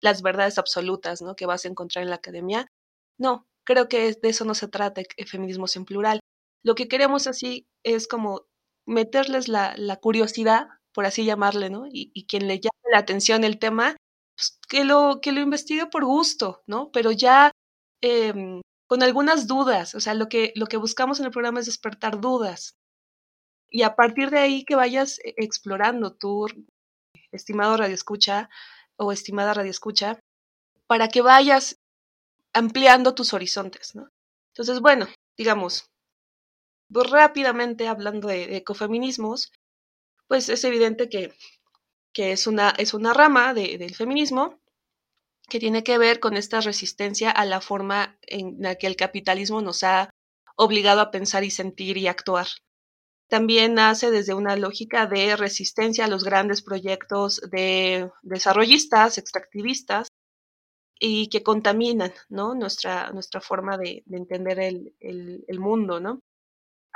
las 0.00 0.22
verdades 0.22 0.56
absolutas, 0.58 1.22
¿no? 1.22 1.34
Que 1.34 1.46
vas 1.46 1.64
a 1.64 1.68
encontrar 1.68 2.04
en 2.04 2.10
la 2.10 2.16
academia. 2.16 2.68
No, 3.18 3.44
creo 3.64 3.88
que 3.88 4.12
de 4.12 4.28
eso 4.28 4.44
no 4.44 4.54
se 4.54 4.68
trata, 4.68 5.02
el 5.16 5.26
feminismo 5.26 5.66
en 5.74 5.84
plural. 5.84 6.20
Lo 6.62 6.76
que 6.76 6.86
queremos 6.86 7.26
así 7.26 7.66
es 7.82 8.06
como 8.06 8.42
meterles 8.86 9.48
la, 9.48 9.74
la 9.76 9.96
curiosidad, 9.96 10.68
por 10.92 11.06
así 11.06 11.24
llamarle, 11.24 11.70
¿no? 11.70 11.86
Y, 11.86 12.10
y, 12.14 12.26
quien 12.26 12.48
le 12.48 12.60
llame 12.60 12.92
la 12.92 12.98
atención 12.98 13.44
el 13.44 13.58
tema, 13.58 13.96
pues 14.36 14.58
que 14.68 14.84
lo, 14.84 15.20
que 15.20 15.32
lo 15.32 15.40
investigue 15.40 15.86
por 15.86 16.04
gusto, 16.04 16.62
¿no? 16.66 16.90
Pero 16.92 17.10
ya 17.10 17.52
eh, 18.02 18.60
con 18.86 19.02
algunas 19.02 19.46
dudas. 19.46 19.94
O 19.94 20.00
sea, 20.00 20.14
lo 20.14 20.28
que, 20.28 20.52
lo 20.56 20.66
que 20.66 20.76
buscamos 20.76 21.20
en 21.20 21.26
el 21.26 21.32
programa 21.32 21.60
es 21.60 21.66
despertar 21.66 22.20
dudas. 22.20 22.76
Y 23.70 23.82
a 23.82 23.96
partir 23.96 24.30
de 24.30 24.38
ahí 24.38 24.64
que 24.64 24.76
vayas 24.76 25.18
e, 25.20 25.34
explorando 25.36 26.14
tú, 26.14 26.46
estimado 27.32 27.76
Radio 27.76 27.94
Escucha 27.94 28.48
o 28.96 29.12
estimada 29.12 29.54
Radio 29.54 29.70
Escucha, 29.70 30.20
para 30.86 31.08
que 31.08 31.20
vayas 31.20 31.78
ampliando 32.54 33.14
tus 33.14 33.34
horizontes, 33.34 33.94
¿no? 33.94 34.08
Entonces, 34.54 34.80
bueno, 34.80 35.06
digamos, 35.36 35.90
pues 36.92 37.10
rápidamente 37.10 37.88
hablando 37.88 38.28
de, 38.28 38.56
ecofeminismos, 38.56 39.52
pues 40.28 40.48
es 40.48 40.64
evidente 40.64 41.08
que, 41.08 41.32
que 42.12 42.32
es, 42.32 42.46
una, 42.46 42.70
es 42.78 42.94
una 42.94 43.12
rama 43.14 43.54
de, 43.54 43.78
del 43.78 43.94
feminismo 43.94 44.60
que 45.48 45.60
tiene 45.60 45.84
que 45.84 45.98
ver 45.98 46.18
con 46.18 46.36
esta 46.36 46.60
resistencia 46.60 47.30
a 47.30 47.44
la 47.44 47.60
forma 47.60 48.18
en 48.22 48.56
la 48.58 48.74
que 48.74 48.88
el 48.88 48.96
capitalismo 48.96 49.60
nos 49.62 49.84
ha 49.84 50.10
obligado 50.56 51.00
a 51.00 51.10
pensar 51.10 51.44
y 51.44 51.50
sentir 51.50 51.96
y 51.96 52.08
actuar. 52.08 52.46
También 53.28 53.74
nace 53.74 54.10
desde 54.10 54.34
una 54.34 54.56
lógica 54.56 55.06
de 55.06 55.36
resistencia 55.36 56.04
a 56.04 56.08
los 56.08 56.24
grandes 56.24 56.62
proyectos 56.62 57.40
de 57.50 58.10
desarrollistas, 58.22 59.18
extractivistas, 59.18 60.08
y 60.98 61.28
que 61.28 61.42
contaminan 61.42 62.12
¿no? 62.28 62.54
nuestra, 62.54 63.10
nuestra 63.12 63.40
forma 63.40 63.76
de, 63.76 64.02
de 64.06 64.16
entender 64.16 64.58
el, 64.60 64.94
el, 65.00 65.44
el, 65.46 65.60
mundo. 65.60 66.00
¿no? 66.00 66.20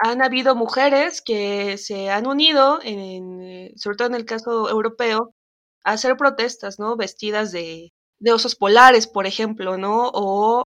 Han 0.03 0.23
habido 0.23 0.55
mujeres 0.57 1.21
que 1.23 1.77
se 1.79 2.11
han 2.11 2.27
unido, 2.27 2.81
en, 2.83 3.73
sobre 3.77 3.97
todo 3.97 4.09
en 4.09 4.15
el 4.15 4.25
caso 4.25 4.71
europeo, 4.71 5.35
a 5.85 5.93
hacer 5.93 6.17
protestas, 6.17 6.79
¿no? 6.79 6.97
vestidas 6.97 7.53
de, 7.53 7.93
osos 8.33 8.57
polares, 8.57 9.07
por 9.07 9.27
ejemplo, 9.27 9.77
¿no? 9.79 10.11
O 10.15 10.65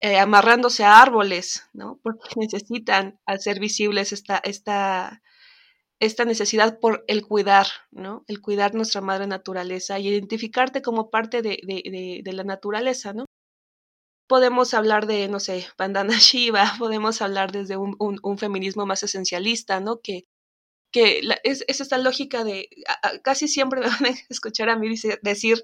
eh, 0.00 0.18
amarrándose 0.18 0.84
a 0.84 1.00
árboles, 1.02 1.64
¿no? 1.74 2.00
Porque 2.02 2.20
necesitan 2.36 3.20
hacer 3.26 3.60
visibles 3.60 4.12
esta, 4.12 4.38
esta, 4.44 5.22
esta 6.00 6.24
necesidad 6.24 6.80
por 6.80 7.04
el 7.08 7.26
cuidar, 7.26 7.66
¿no? 7.90 8.24
El 8.28 8.40
cuidar 8.40 8.74
nuestra 8.74 9.00
madre 9.02 9.26
naturaleza 9.26 9.98
y 9.98 10.08
identificarte 10.08 10.82
como 10.82 11.10
parte 11.10 11.42
de 11.42 12.32
la 12.32 12.44
naturaleza, 12.44 13.12
¿no? 13.12 13.26
Podemos 14.32 14.72
hablar 14.72 15.06
de, 15.06 15.28
no 15.28 15.40
sé, 15.40 15.66
Bandana 15.76 16.14
Shiva, 16.18 16.72
podemos 16.78 17.20
hablar 17.20 17.52
desde 17.52 17.76
un, 17.76 17.98
un, 17.98 18.38
feminismo 18.38 18.86
más 18.86 19.02
esencialista, 19.02 19.78
¿no? 19.78 20.00
Que, 20.00 20.24
que 20.90 21.20
la, 21.22 21.38
es, 21.44 21.66
es, 21.68 21.82
esta 21.82 21.98
lógica 21.98 22.42
de, 22.42 22.70
casi 23.22 23.46
siempre 23.46 23.80
me 23.82 23.86
van 23.90 24.06
a 24.06 24.14
escuchar 24.30 24.70
a 24.70 24.76
mí 24.76 24.88
decir, 25.20 25.62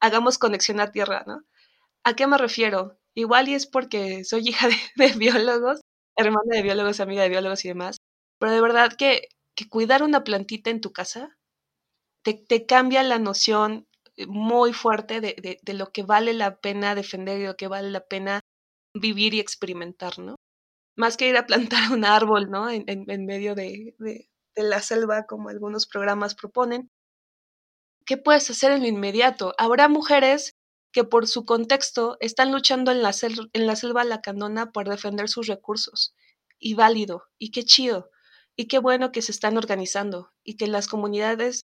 hagamos 0.00 0.36
conexión 0.36 0.80
a 0.80 0.92
tierra, 0.92 1.24
¿no? 1.26 1.44
¿A 2.04 2.14
qué 2.14 2.26
me 2.26 2.36
refiero? 2.36 2.98
Igual 3.14 3.48
y 3.48 3.54
es 3.54 3.66
porque 3.66 4.22
soy 4.24 4.50
hija 4.50 4.68
de, 4.68 4.76
de 4.96 5.16
biólogos, 5.16 5.80
hermana 6.14 6.56
de 6.56 6.62
biólogos, 6.62 7.00
amiga 7.00 7.22
de 7.22 7.30
biólogos 7.30 7.64
y 7.64 7.68
demás, 7.68 7.96
pero 8.38 8.52
de 8.52 8.60
verdad 8.60 8.92
que, 8.98 9.28
que 9.56 9.66
cuidar 9.66 10.02
una 10.02 10.24
plantita 10.24 10.68
en 10.68 10.82
tu 10.82 10.92
casa 10.92 11.38
te, 12.22 12.34
te 12.34 12.66
cambia 12.66 13.02
la 13.02 13.18
noción 13.18 13.88
muy 14.28 14.72
fuerte 14.72 15.20
de, 15.20 15.34
de, 15.40 15.58
de, 15.62 15.74
lo 15.74 15.92
que 15.92 16.02
vale 16.02 16.32
la 16.32 16.56
pena 16.56 16.94
defender 16.94 17.40
y 17.40 17.46
lo 17.46 17.56
que 17.56 17.68
vale 17.68 17.90
la 17.90 18.06
pena 18.06 18.40
vivir 18.94 19.34
y 19.34 19.40
experimentar, 19.40 20.18
¿no? 20.18 20.36
Más 20.96 21.16
que 21.16 21.28
ir 21.28 21.36
a 21.36 21.46
plantar 21.46 21.92
un 21.92 22.04
árbol, 22.04 22.50
¿no? 22.50 22.70
En, 22.70 22.84
en, 22.88 23.10
en 23.10 23.26
medio 23.26 23.54
de, 23.54 23.94
de, 23.98 24.28
la 24.56 24.80
selva, 24.80 25.24
como 25.26 25.48
algunos 25.48 25.86
programas 25.86 26.34
proponen, 26.34 26.90
¿qué 28.04 28.18
puedes 28.18 28.50
hacer 28.50 28.72
en 28.72 28.82
lo 28.82 28.88
inmediato? 28.88 29.54
Habrá 29.56 29.88
mujeres 29.88 30.52
que 30.92 31.04
por 31.04 31.26
su 31.28 31.44
contexto 31.44 32.16
están 32.20 32.52
luchando 32.52 32.90
en 32.90 33.02
la, 33.02 33.12
sel 33.12 33.48
en 33.52 33.66
la 33.66 33.76
selva 33.76 34.04
lacandona 34.04 34.72
por 34.72 34.88
defender 34.88 35.28
sus 35.28 35.46
recursos. 35.46 36.14
Y 36.58 36.74
válido, 36.74 37.24
y 37.38 37.52
qué 37.52 37.64
chido, 37.64 38.10
y 38.54 38.66
qué 38.66 38.78
bueno 38.78 39.12
que 39.12 39.22
se 39.22 39.32
están 39.32 39.56
organizando, 39.56 40.30
y 40.44 40.58
que 40.58 40.66
las 40.66 40.88
comunidades 40.88 41.62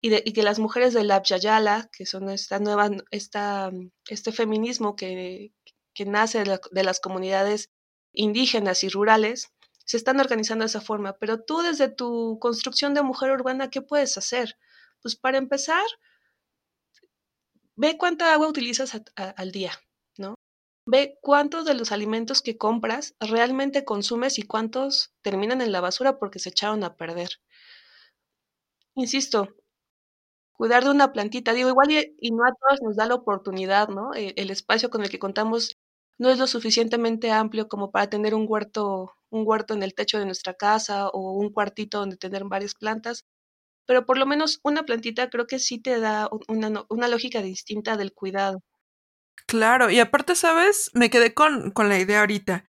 y, 0.00 0.10
de, 0.10 0.22
y 0.24 0.32
que 0.32 0.42
las 0.42 0.58
mujeres 0.58 0.94
de 0.94 1.04
la 1.04 1.16
Abyayala, 1.16 1.88
que 1.92 2.06
son 2.06 2.30
esta 2.30 2.58
nueva, 2.58 2.90
esta, 3.10 3.70
este 4.08 4.32
feminismo 4.32 4.96
que, 4.96 5.52
que 5.94 6.04
nace 6.04 6.38
de, 6.40 6.46
la, 6.46 6.60
de 6.70 6.84
las 6.84 7.00
comunidades 7.00 7.70
indígenas 8.12 8.84
y 8.84 8.88
rurales, 8.88 9.52
se 9.84 9.96
están 9.96 10.20
organizando 10.20 10.62
de 10.64 10.68
esa 10.68 10.80
forma. 10.80 11.14
Pero 11.18 11.42
tú 11.42 11.62
desde 11.62 11.88
tu 11.88 12.38
construcción 12.40 12.94
de 12.94 13.02
mujer 13.02 13.30
urbana, 13.30 13.70
¿qué 13.70 13.82
puedes 13.82 14.16
hacer? 14.18 14.56
Pues 15.02 15.16
para 15.16 15.38
empezar, 15.38 15.84
ve 17.74 17.96
cuánta 17.96 18.32
agua 18.32 18.48
utilizas 18.48 19.00
al 19.16 19.52
día, 19.52 19.72
¿no? 20.16 20.34
Ve 20.86 21.18
cuántos 21.20 21.64
de 21.64 21.74
los 21.74 21.90
alimentos 21.90 22.42
que 22.42 22.58
compras 22.58 23.14
realmente 23.18 23.84
consumes 23.84 24.38
y 24.38 24.42
cuántos 24.42 25.12
terminan 25.22 25.60
en 25.60 25.72
la 25.72 25.80
basura 25.80 26.18
porque 26.18 26.38
se 26.38 26.50
echaron 26.50 26.84
a 26.84 26.96
perder. 26.96 27.30
Insisto, 28.94 29.54
cuidar 30.58 30.84
de 30.84 30.90
una 30.90 31.12
plantita, 31.12 31.54
digo, 31.54 31.70
igual 31.70 31.90
y, 31.90 32.30
no 32.32 32.44
a 32.44 32.52
todos 32.52 32.82
nos 32.82 32.96
da 32.96 33.06
la 33.06 33.14
oportunidad, 33.14 33.88
¿no? 33.88 34.12
El, 34.14 34.34
el, 34.36 34.50
espacio 34.50 34.90
con 34.90 35.02
el 35.02 35.10
que 35.10 35.18
contamos 35.18 35.78
no 36.18 36.30
es 36.30 36.38
lo 36.38 36.46
suficientemente 36.46 37.32
amplio 37.32 37.68
como 37.68 37.90
para 37.90 38.10
tener 38.10 38.34
un 38.34 38.46
huerto, 38.48 39.14
un 39.30 39.44
huerto 39.46 39.74
en 39.74 39.82
el 39.82 39.94
techo 39.94 40.18
de 40.18 40.26
nuestra 40.26 40.54
casa 40.54 41.08
o 41.08 41.32
un 41.32 41.50
cuartito 41.52 42.00
donde 42.00 42.16
tener 42.18 42.44
varias 42.44 42.74
plantas 42.74 43.24
pero 43.88 44.04
por 44.04 44.18
lo 44.18 44.26
menos 44.26 44.60
una 44.62 44.82
plantita 44.82 45.30
creo 45.30 45.46
que 45.46 45.58
sí 45.58 45.80
te 45.80 45.98
da 45.98 46.28
una, 46.46 46.84
una 46.90 47.08
lógica 47.08 47.40
distinta 47.40 47.96
del 47.96 48.12
cuidado. 48.12 48.62
Claro, 49.46 49.90
y 49.90 49.98
aparte, 49.98 50.34
¿sabes? 50.34 50.90
Me 50.92 51.08
quedé 51.08 51.32
con, 51.32 51.70
con 51.70 51.88
la 51.88 51.98
idea 51.98 52.20
ahorita 52.20 52.66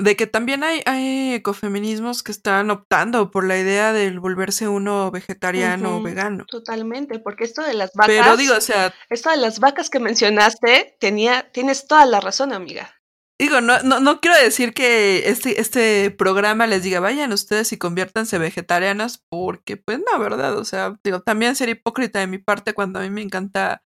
de 0.00 0.16
que 0.16 0.26
también 0.26 0.64
hay, 0.64 0.82
hay 0.86 1.34
ecofeminismos 1.34 2.22
que 2.22 2.32
están 2.32 2.70
optando 2.70 3.30
por 3.30 3.46
la 3.46 3.58
idea 3.58 3.92
del 3.92 4.18
volverse 4.18 4.68
uno 4.68 5.10
vegetariano 5.10 5.90
uh 5.90 5.92
-huh, 5.92 6.00
o 6.00 6.02
vegano. 6.02 6.44
Totalmente, 6.46 7.18
porque 7.18 7.44
esto 7.44 7.62
de 7.62 7.74
las 7.74 7.92
vacas. 7.94 8.14
Pero 8.14 8.36
digo, 8.36 8.56
o 8.56 8.60
sea. 8.60 8.94
Esto 9.08 9.30
de 9.30 9.36
las 9.36 9.60
vacas 9.60 9.90
que 9.90 10.00
mencionaste, 10.00 10.96
tenía, 10.98 11.50
tienes 11.52 11.86
toda 11.86 12.06
la 12.06 12.20
razón, 12.20 12.52
amiga. 12.52 12.94
Digo, 13.38 13.60
no, 13.62 13.82
no, 13.82 14.00
no 14.00 14.20
quiero 14.20 14.36
decir 14.36 14.74
que 14.74 15.30
este, 15.30 15.60
este 15.60 16.10
programa 16.10 16.66
les 16.66 16.82
diga, 16.82 17.00
vayan 17.00 17.32
ustedes 17.32 17.72
y 17.72 17.78
conviértanse 17.78 18.38
vegetarianas, 18.38 19.24
porque 19.30 19.78
pues 19.78 19.98
no, 19.98 20.18
¿verdad? 20.18 20.58
O 20.58 20.64
sea, 20.64 20.98
digo, 21.02 21.20
también 21.22 21.56
sería 21.56 21.72
hipócrita 21.72 22.18
de 22.18 22.26
mi 22.26 22.36
parte 22.36 22.74
cuando 22.74 22.98
a 22.98 23.02
mí 23.02 23.10
me 23.10 23.22
encanta 23.22 23.82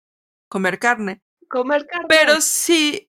comer 0.48 0.81
carne. 0.81 1.22
Comer 1.48 1.87
carne. 1.87 2.07
Pero 2.09 2.40
sí 2.40 3.11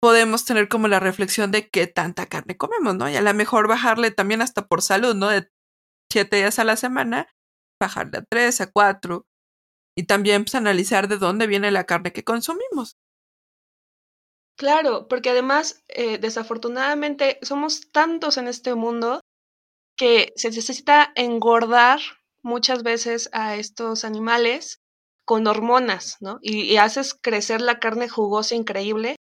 podemos 0.00 0.44
tener 0.44 0.68
como 0.68 0.88
la 0.88 1.00
reflexión 1.00 1.50
de 1.50 1.68
qué 1.68 1.86
tanta 1.86 2.26
carne 2.26 2.56
comemos, 2.56 2.96
¿no? 2.96 3.08
Y 3.08 3.16
a 3.16 3.20
lo 3.22 3.34
mejor 3.34 3.68
bajarle 3.68 4.10
también 4.10 4.42
hasta 4.42 4.66
por 4.66 4.82
salud, 4.82 5.14
¿no? 5.14 5.28
De 5.28 5.48
siete 6.10 6.36
días 6.36 6.58
a 6.58 6.64
la 6.64 6.76
semana, 6.76 7.28
bajarle 7.80 8.18
a 8.18 8.24
tres, 8.28 8.60
a 8.60 8.70
cuatro. 8.70 9.26
Y 9.96 10.04
también 10.04 10.44
pues, 10.44 10.54
analizar 10.54 11.08
de 11.08 11.18
dónde 11.18 11.46
viene 11.46 11.70
la 11.70 11.84
carne 11.84 12.12
que 12.12 12.24
consumimos. 12.24 12.96
Claro, 14.56 15.08
porque 15.08 15.30
además, 15.30 15.82
eh, 15.88 16.18
desafortunadamente, 16.18 17.38
somos 17.42 17.90
tantos 17.92 18.36
en 18.36 18.46
este 18.46 18.74
mundo 18.74 19.20
que 19.96 20.32
se 20.36 20.48
necesita 20.48 21.12
engordar 21.14 22.00
muchas 22.42 22.82
veces 22.82 23.28
a 23.32 23.56
estos 23.56 24.04
animales 24.04 24.80
con 25.24 25.46
hormonas, 25.46 26.16
¿no? 26.20 26.38
Y, 26.42 26.76
haces 26.76 27.14
crecer 27.14 27.60
la 27.60 27.78
carne 27.78 28.08
jugosa 28.08 28.54
increíble, 28.54 29.16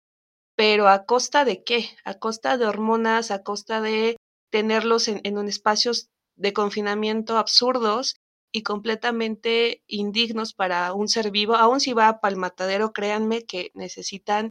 pero 0.56 0.88
¿a 0.88 1.04
costa 1.04 1.44
de 1.44 1.62
qué? 1.62 1.90
A 2.04 2.14
costa 2.14 2.58
de 2.58 2.66
hormonas, 2.66 3.30
a 3.30 3.42
costa 3.42 3.80
de 3.80 4.16
tenerlos 4.50 5.08
en, 5.08 5.20
en 5.24 5.38
espacios 5.48 6.08
de 6.36 6.52
confinamiento 6.52 7.38
absurdos 7.38 8.16
y 8.52 8.62
completamente 8.62 9.82
indignos 9.86 10.54
para 10.54 10.92
un 10.94 11.08
ser 11.08 11.30
vivo, 11.30 11.56
aun 11.56 11.80
si 11.80 11.92
va 11.92 12.20
para 12.20 12.32
el 12.32 12.40
matadero, 12.40 12.92
créanme 12.92 13.44
que 13.44 13.70
necesitan, 13.74 14.50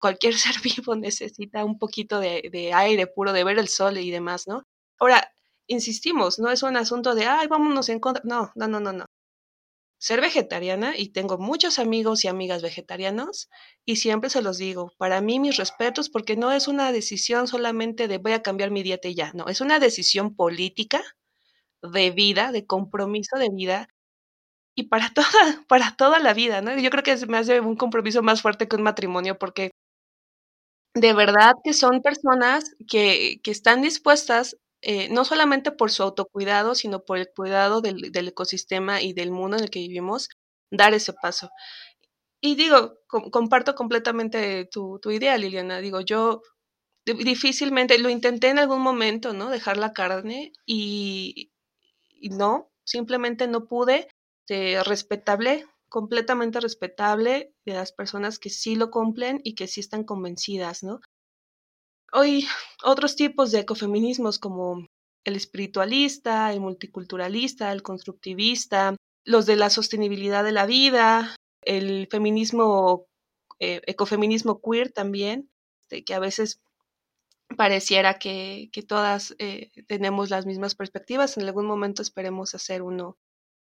cualquier 0.00 0.34
ser 0.38 0.56
vivo 0.62 0.96
necesita 0.96 1.64
un 1.64 1.78
poquito 1.78 2.20
de, 2.20 2.48
de, 2.52 2.72
aire 2.72 3.06
puro, 3.06 3.32
de 3.32 3.44
ver 3.44 3.58
el 3.58 3.68
sol 3.68 3.98
y 3.98 4.10
demás, 4.10 4.46
¿no? 4.46 4.62
Ahora, 5.00 5.32
insistimos, 5.66 6.38
no 6.38 6.50
es 6.50 6.62
un 6.62 6.76
asunto 6.76 7.14
de, 7.14 7.26
ay, 7.26 7.48
vámonos 7.48 7.88
en 7.88 8.00
contra, 8.00 8.22
no, 8.24 8.52
no, 8.54 8.68
no, 8.68 8.80
no, 8.80 8.92
no. 8.92 9.06
Ser 10.06 10.20
vegetariana, 10.20 10.98
y 10.98 11.08
tengo 11.12 11.38
muchos 11.38 11.78
amigos 11.78 12.24
y 12.24 12.28
amigas 12.28 12.60
vegetarianos, 12.60 13.48
y 13.86 13.96
siempre 13.96 14.28
se 14.28 14.42
los 14.42 14.58
digo, 14.58 14.92
para 14.98 15.22
mí 15.22 15.40
mis 15.40 15.56
respetos, 15.56 16.10
porque 16.10 16.36
no 16.36 16.52
es 16.52 16.68
una 16.68 16.92
decisión 16.92 17.48
solamente 17.48 18.06
de 18.06 18.18
voy 18.18 18.32
a 18.32 18.42
cambiar 18.42 18.70
mi 18.70 18.82
dieta 18.82 19.08
y 19.08 19.14
ya, 19.14 19.32
no, 19.32 19.46
es 19.48 19.62
una 19.62 19.78
decisión 19.78 20.36
política 20.36 21.02
de 21.82 22.10
vida, 22.10 22.52
de 22.52 22.66
compromiso 22.66 23.38
de 23.38 23.48
vida, 23.54 23.88
y 24.76 24.84
para 24.88 25.10
toda, 25.14 25.64
para 25.68 25.96
toda 25.96 26.18
la 26.20 26.34
vida, 26.34 26.60
¿no? 26.62 26.78
Yo 26.78 26.90
creo 26.90 27.02
que 27.04 27.26
me 27.26 27.38
hace 27.38 27.60
un 27.60 27.76
compromiso 27.76 28.22
más 28.22 28.42
fuerte 28.42 28.68
que 28.68 28.76
un 28.76 28.82
matrimonio, 28.82 29.38
porque 29.38 29.70
de 30.94 31.12
verdad 31.12 31.52
que 31.64 31.72
son 31.72 32.02
personas 32.02 32.74
que, 32.88 33.40
que 33.42 33.50
están 33.50 33.82
dispuestas, 33.82 34.56
eh, 34.86 35.08
no 35.10 35.24
solamente 35.24 35.72
por 35.72 35.90
su 35.90 36.02
autocuidado, 36.02 36.74
sino 36.74 37.04
por 37.04 37.18
el 37.18 37.28
cuidado 37.34 37.80
del, 37.80 38.12
del, 38.12 38.28
ecosistema 38.28 39.00
y 39.00 39.14
del 39.14 39.30
mundo 39.30 39.56
en 39.56 39.64
el 39.64 39.70
que 39.70 39.80
vivimos, 39.80 40.28
dar 40.70 40.92
ese 40.94 41.14
paso. 41.14 41.50
Y 42.40 42.56
digo, 42.56 42.98
comparto 43.08 43.74
completamente 43.74 44.66
tu, 44.66 44.98
tu 45.00 45.10
idea, 45.10 45.38
Liliana. 45.38 45.78
Digo, 45.78 46.02
yo 46.02 46.42
difícilmente, 47.06 47.98
lo 47.98 48.10
intenté 48.10 48.48
en 48.48 48.58
algún 48.58 48.82
momento, 48.82 49.32
¿no? 49.32 49.48
Dejar 49.48 49.78
la 49.78 49.94
carne 49.94 50.52
y, 50.66 51.50
no, 52.20 52.70
simplemente 52.84 53.48
no 53.48 53.66
pude. 53.66 54.08
Eh, 54.50 54.82
respetable, 54.84 55.64
completamente 55.88 56.60
respetable 56.60 57.54
de 57.64 57.72
las 57.72 57.92
personas 57.92 58.38
que 58.38 58.50
sí 58.50 58.76
lo 58.76 58.90
cumplen 58.90 59.40
y 59.42 59.54
que 59.54 59.66
sí 59.66 59.80
están 59.80 60.04
convencidas, 60.04 60.82
¿no? 60.82 61.00
Hoy 62.16 62.46
otros 62.84 63.16
tipos 63.16 63.50
de 63.50 63.58
ecofeminismos 63.58 64.38
como 64.38 64.86
el 65.24 65.34
espiritualista, 65.34 66.52
el 66.52 66.60
multiculturalista, 66.60 67.72
el 67.72 67.82
constructivista, 67.82 68.94
los 69.24 69.46
de 69.46 69.56
la 69.56 69.68
sostenibilidad 69.68 70.44
de 70.44 70.52
la 70.52 70.64
vida, 70.64 71.34
el 71.62 72.06
feminismo, 72.08 73.06
eh, 73.58 73.80
ecofeminismo 73.88 74.60
queer 74.60 74.92
también, 74.92 75.50
de 75.90 76.04
que 76.04 76.14
a 76.14 76.20
veces 76.20 76.60
pareciera 77.56 78.20
que, 78.20 78.70
que 78.72 78.82
todas 78.84 79.34
eh, 79.40 79.72
tenemos 79.88 80.30
las 80.30 80.46
mismas 80.46 80.76
perspectivas. 80.76 81.36
En 81.36 81.44
algún 81.46 81.66
momento 81.66 82.00
esperemos 82.00 82.54
hacer 82.54 82.82
uno 82.82 83.18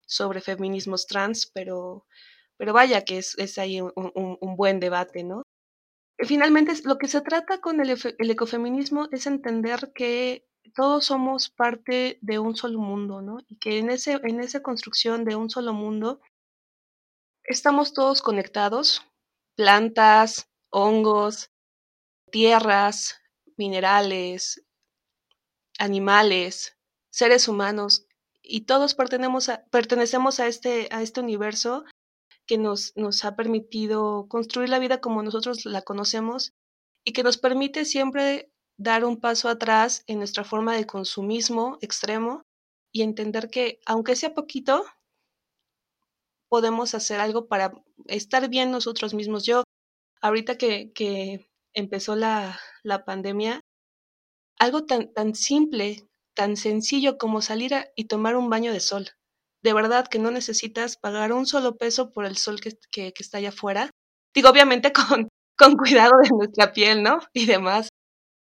sobre 0.05 0.41
feminismos 0.41 1.07
trans, 1.07 1.49
pero, 1.53 2.05
pero 2.57 2.73
vaya 2.73 3.05
que 3.05 3.19
es, 3.19 3.37
es 3.37 3.57
ahí 3.57 3.79
un, 3.79 3.93
un, 3.95 4.37
un, 4.41 4.55
buen 4.57 4.81
debate, 4.81 5.23
¿no? 5.23 5.42
Finalmente, 6.25 6.73
lo 6.85 6.97
que 6.97 7.07
se 7.07 7.21
trata 7.21 7.59
con 7.59 7.81
el, 7.81 7.89
ecofeminismo 8.29 9.07
es 9.11 9.27
entender 9.27 9.91
que 9.93 10.47
todos 10.73 11.05
somos 11.05 11.49
parte 11.49 12.17
de 12.21 12.39
un 12.39 12.55
solo 12.55 12.79
mundo, 12.79 13.21
¿no? 13.21 13.39
Y 13.47 13.57
que 13.57 13.79
en, 13.79 13.89
ese, 13.89 14.13
en 14.23 14.39
esa 14.39 14.61
construcción 14.61 15.25
de 15.25 15.35
un 15.35 15.49
solo 15.49 15.73
mundo 15.73 16.21
estamos 17.43 17.93
todos 17.93 18.21
conectados, 18.21 19.01
plantas, 19.55 20.49
hongos, 20.69 21.51
tierras, 22.31 23.21
minerales, 23.57 24.65
animales, 25.77 26.77
seres 27.09 27.47
humanos, 27.47 28.07
y 28.41 28.61
todos 28.65 28.93
pertenecemos 28.93 29.49
pertenecemos 29.71 30.39
a, 30.39 30.47
este, 30.47 30.89
a 30.91 31.01
este 31.01 31.21
universo 31.21 31.85
que 32.47 32.57
nos, 32.57 32.93
nos 32.95 33.23
ha 33.25 33.35
permitido 33.35 34.27
construir 34.27 34.69
la 34.69 34.79
vida 34.79 35.01
como 35.01 35.23
nosotros 35.23 35.65
la 35.65 35.81
conocemos 35.81 36.53
y 37.05 37.13
que 37.13 37.23
nos 37.23 37.37
permite 37.37 37.85
siempre 37.85 38.51
dar 38.77 39.05
un 39.05 39.19
paso 39.19 39.49
atrás 39.49 40.03
en 40.07 40.17
nuestra 40.17 40.43
forma 40.43 40.75
de 40.75 40.85
consumismo 40.85 41.77
extremo 41.81 42.43
y 42.91 43.01
entender 43.01 43.49
que, 43.49 43.79
aunque 43.85 44.15
sea 44.15 44.33
poquito, 44.33 44.85
podemos 46.49 46.93
hacer 46.93 47.19
algo 47.19 47.47
para 47.47 47.73
estar 48.05 48.47
bien 48.49 48.71
nosotros 48.71 49.13
mismos. 49.13 49.45
Yo, 49.45 49.63
ahorita 50.21 50.57
que, 50.57 50.91
que 50.93 51.49
empezó 51.73 52.15
la, 52.15 52.59
la 52.83 53.05
pandemia, 53.05 53.61
algo 54.59 54.85
tan, 54.85 55.11
tan 55.13 55.33
simple, 55.35 56.07
tan 56.35 56.55
sencillo 56.55 57.17
como 57.17 57.41
salir 57.41 57.73
y 57.95 58.05
tomar 58.05 58.35
un 58.35 58.49
baño 58.49 58.71
de 58.71 58.79
sol. 58.79 59.09
De 59.63 59.73
verdad 59.73 60.07
que 60.07 60.19
no 60.19 60.29
necesitas 60.29 60.97
pagar 60.97 61.31
un 61.31 61.45
solo 61.45 61.77
peso 61.77 62.11
por 62.11 62.25
el 62.25 62.37
sol 62.37 62.59
que, 62.59 62.77
que, 62.91 63.13
que 63.13 63.23
está 63.23 63.37
allá 63.37 63.49
afuera. 63.49 63.89
Digo, 64.35 64.49
obviamente 64.49 64.91
con, 64.93 65.29
con 65.57 65.75
cuidado 65.75 66.11
de 66.21 66.29
nuestra 66.29 66.73
piel, 66.73 67.03
¿no? 67.03 67.19
Y 67.33 67.45
demás. 67.45 67.89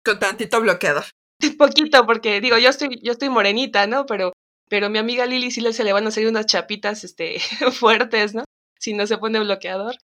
Con 0.05 0.19
tantito 0.19 0.61
bloqueador. 0.61 1.05
Un 1.43 1.57
poquito, 1.57 2.05
porque 2.05 2.41
digo, 2.41 2.57
yo 2.57 2.69
estoy, 2.69 2.99
yo 3.01 3.11
estoy 3.13 3.29
morenita, 3.29 3.87
¿no? 3.87 4.05
Pero, 4.05 4.33
pero 4.69 4.89
mi 4.89 4.99
amiga 4.99 5.25
Lili 5.25 5.51
sí 5.51 5.61
le, 5.61 5.73
se 5.73 5.83
le 5.83 5.93
van 5.93 6.07
a 6.07 6.11
salir 6.11 6.29
unas 6.29 6.45
chapitas 6.45 7.03
este, 7.03 7.39
fuertes, 7.71 8.35
¿no? 8.35 8.43
Si 8.79 8.93
no 8.93 9.07
se 9.07 9.17
pone 9.17 9.39
bloqueador. 9.39 9.95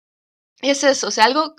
Es 0.63 0.85
eso, 0.85 1.09
o 1.09 1.11
sea, 1.11 1.25
algo 1.25 1.55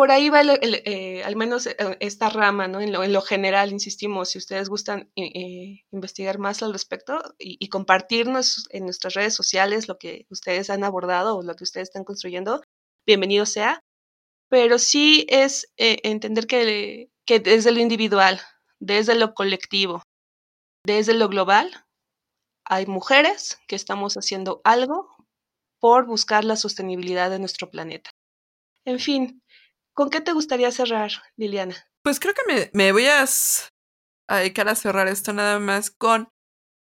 por 0.00 0.12
ahí 0.12 0.30
va 0.30 0.40
el, 0.40 0.58
el, 0.62 0.82
eh, 0.86 1.22
al 1.24 1.36
menos 1.36 1.66
eh, 1.66 1.76
esta 2.00 2.30
rama, 2.30 2.68
¿no? 2.68 2.80
En 2.80 2.90
lo, 2.90 3.04
en 3.04 3.12
lo, 3.12 3.20
general, 3.20 3.70
insistimos, 3.70 4.30
si 4.30 4.38
ustedes 4.38 4.70
gustan 4.70 5.10
eh, 5.14 5.30
eh 5.34 5.84
investigar 5.92 6.38
más 6.38 6.62
al 6.62 6.72
respecto 6.72 7.22
y, 7.38 7.58
y, 7.60 7.68
compartirnos 7.68 8.66
en 8.70 8.84
nuestras 8.84 9.12
redes 9.12 9.34
sociales 9.34 9.88
lo 9.88 9.98
que 9.98 10.24
ustedes 10.30 10.70
han 10.70 10.84
abordado 10.84 11.36
o 11.36 11.42
lo 11.42 11.54
que 11.54 11.64
ustedes 11.64 11.88
están 11.88 12.04
construyendo, 12.04 12.62
bienvenido 13.06 13.44
sea. 13.44 13.82
Pero 14.48 14.78
sí 14.78 15.26
es 15.28 15.70
eh, 15.76 15.98
entender 16.02 16.46
que, 16.46 17.10
que 17.26 17.38
desde 17.38 17.70
lo 17.70 17.80
individual, 17.80 18.40
desde 18.78 19.14
lo 19.16 19.34
colectivo, 19.34 20.02
desde 20.82 21.12
lo 21.12 21.28
global, 21.28 21.84
hay 22.64 22.86
mujeres 22.86 23.58
que 23.68 23.76
estamos 23.76 24.16
haciendo 24.16 24.62
algo 24.64 25.10
por 25.78 26.06
buscar 26.06 26.46
la 26.46 26.56
sostenibilidad 26.56 27.28
de 27.28 27.38
nuestro 27.38 27.68
planeta. 27.68 28.12
En 28.86 28.98
fin, 28.98 29.42
¿Con 30.00 30.08
qué 30.08 30.22
te 30.22 30.32
gustaría 30.32 30.72
cerrar, 30.72 31.10
Liliana? 31.36 31.76
Pues 32.02 32.20
creo 32.20 32.32
que 32.32 32.50
me, 32.50 32.70
me 32.72 32.90
voy 32.92 33.04
a, 33.04 33.26
dedicar 34.30 34.66
a 34.70 34.74
cerrar 34.74 35.08
esto 35.08 35.34
nada 35.34 35.58
más 35.58 35.90
con 35.90 36.30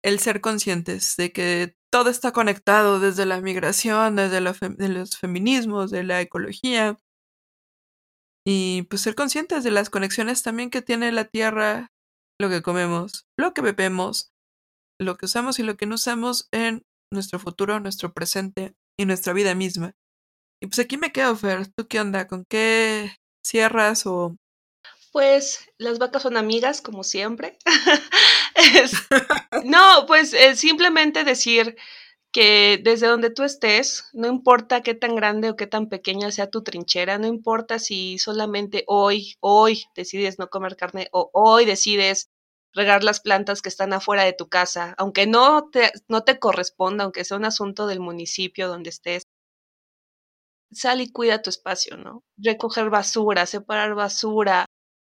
el 0.04 0.20
ser 0.20 0.40
conscientes 0.40 1.16
de 1.16 1.32
que 1.32 1.74
todo 1.92 2.10
está 2.10 2.30
conectado 2.30 3.00
desde 3.00 3.26
la 3.26 3.40
migración, 3.40 4.14
desde 4.14 4.40
los 4.40 5.18
feminismos, 5.18 5.90
de 5.90 6.04
la 6.04 6.20
ecología. 6.20 7.00
Y 8.46 8.82
pues 8.82 9.02
ser 9.02 9.16
conscientes 9.16 9.64
de 9.64 9.72
las 9.72 9.90
conexiones 9.90 10.44
también 10.44 10.70
que 10.70 10.80
tiene 10.80 11.10
la 11.10 11.24
tierra, 11.24 11.90
lo 12.40 12.50
que 12.50 12.62
comemos, 12.62 13.26
lo 13.36 13.52
que 13.52 13.62
bebemos, 13.62 14.30
lo 15.00 15.16
que 15.16 15.26
usamos 15.26 15.58
y 15.58 15.64
lo 15.64 15.76
que 15.76 15.86
no 15.86 15.96
usamos 15.96 16.46
en 16.52 16.84
nuestro 17.12 17.40
futuro, 17.40 17.80
nuestro 17.80 18.12
presente 18.12 18.76
y 18.96 19.06
nuestra 19.06 19.32
vida 19.32 19.56
misma. 19.56 19.96
Y 20.62 20.68
pues 20.68 20.78
aquí 20.78 20.96
me 20.96 21.10
quedo, 21.10 21.34
Fer. 21.34 21.66
¿Tú 21.74 21.88
qué 21.88 21.98
onda? 21.98 22.28
¿Con 22.28 22.44
qué 22.44 23.10
cierras 23.44 24.06
o...? 24.06 24.36
Pues 25.10 25.68
las 25.76 25.98
vacas 25.98 26.22
son 26.22 26.36
amigas, 26.36 26.80
como 26.80 27.02
siempre. 27.02 27.58
es... 28.76 28.92
no, 29.64 30.06
pues 30.06 30.36
simplemente 30.54 31.24
decir 31.24 31.76
que 32.30 32.80
desde 32.80 33.08
donde 33.08 33.30
tú 33.30 33.42
estés, 33.42 34.04
no 34.12 34.28
importa 34.28 34.84
qué 34.84 34.94
tan 34.94 35.16
grande 35.16 35.50
o 35.50 35.56
qué 35.56 35.66
tan 35.66 35.88
pequeña 35.88 36.30
sea 36.30 36.48
tu 36.48 36.62
trinchera, 36.62 37.18
no 37.18 37.26
importa 37.26 37.80
si 37.80 38.18
solamente 38.20 38.84
hoy, 38.86 39.34
hoy 39.40 39.86
decides 39.96 40.38
no 40.38 40.48
comer 40.48 40.76
carne 40.76 41.08
o 41.10 41.28
hoy 41.32 41.64
decides 41.64 42.30
regar 42.72 43.02
las 43.02 43.18
plantas 43.20 43.62
que 43.62 43.68
están 43.68 43.92
afuera 43.92 44.22
de 44.22 44.32
tu 44.32 44.48
casa, 44.48 44.94
aunque 44.96 45.26
no 45.26 45.70
te, 45.70 45.90
no 46.06 46.22
te 46.22 46.38
corresponda, 46.38 47.02
aunque 47.02 47.24
sea 47.24 47.36
un 47.36 47.46
asunto 47.46 47.88
del 47.88 47.98
municipio 47.98 48.68
donde 48.68 48.90
estés, 48.90 49.26
sal 50.72 51.00
y 51.00 51.10
cuida 51.10 51.42
tu 51.42 51.50
espacio, 51.50 51.96
¿no? 51.96 52.22
Recoger 52.36 52.90
basura, 52.90 53.46
separar 53.46 53.94
basura. 53.94 54.66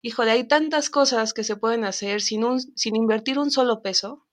Híjole, 0.02 0.32
hay 0.32 0.46
tantas 0.46 0.90
cosas 0.90 1.32
que 1.32 1.44
se 1.44 1.56
pueden 1.56 1.84
hacer 1.84 2.20
sin, 2.20 2.44
un, 2.44 2.60
sin 2.60 2.96
invertir 2.96 3.38
un 3.38 3.50
solo 3.50 3.82
peso, 3.82 4.26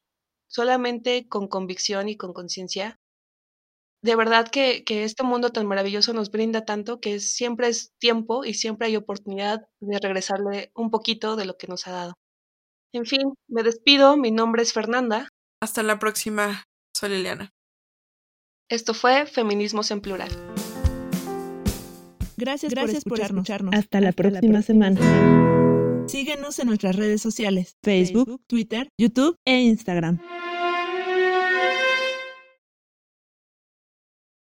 solamente 0.50 1.28
con 1.30 1.48
convicción 1.48 2.10
y 2.10 2.18
con 2.18 2.34
conciencia. 2.34 2.98
De 4.04 4.16
verdad 4.16 4.48
que, 4.48 4.84
que, 4.84 5.04
este 5.04 5.24
mundo 5.24 5.52
tan 5.52 5.68
maravilloso 5.68 6.12
nos 6.14 6.32
brinda 6.32 6.66
tanto 6.66 7.00
que 7.00 7.20
siempre 7.20 7.68
es 7.68 7.94
tiempo 8.00 8.44
y 8.44 8.56
siempre 8.56 8.88
hay 8.88 8.96
oportunidad 8.96 9.62
de 9.80 10.00
regresarle 10.00 10.72
un 10.76 10.90
poquito 10.90 11.36
de 11.36 11.46
lo 11.46 11.56
que 11.56 11.68
nos 11.68 11.88
ha 11.88 11.92
dado. 11.92 12.14
En 12.94 13.06
fin, 13.06 13.34
me 13.48 13.64
despido. 13.64 14.18
Mi 14.18 14.32
nombre 14.32 14.64
es 14.64 14.74
Fernanda. 14.74 15.30
Hasta 15.62 15.84
la 15.84 16.00
próxima. 16.00 16.64
Soy 16.96 17.10
Liliana. 17.10 17.52
Esto 18.70 18.94
fue 18.94 19.26
Feminismos 19.26 19.92
en 19.92 20.02
Plural. 20.02 20.32
Gracias, 22.42 22.74
Gracias 22.74 23.04
por, 23.04 23.20
escucharnos. 23.20 23.72
Hasta, 23.72 24.02
la, 24.02 24.14
próxima 24.14 24.64
semana. 24.64 25.00
Síguenos 26.08 26.58
en 26.58 26.68
nuestras 26.70 26.96
redes 26.96 27.22
sociales, 27.22 27.78
Facebook, 27.84 28.42
Twitter, 28.48 28.90
YouTube 28.98 29.38
e 29.46 29.62
Instagram. 29.62 30.20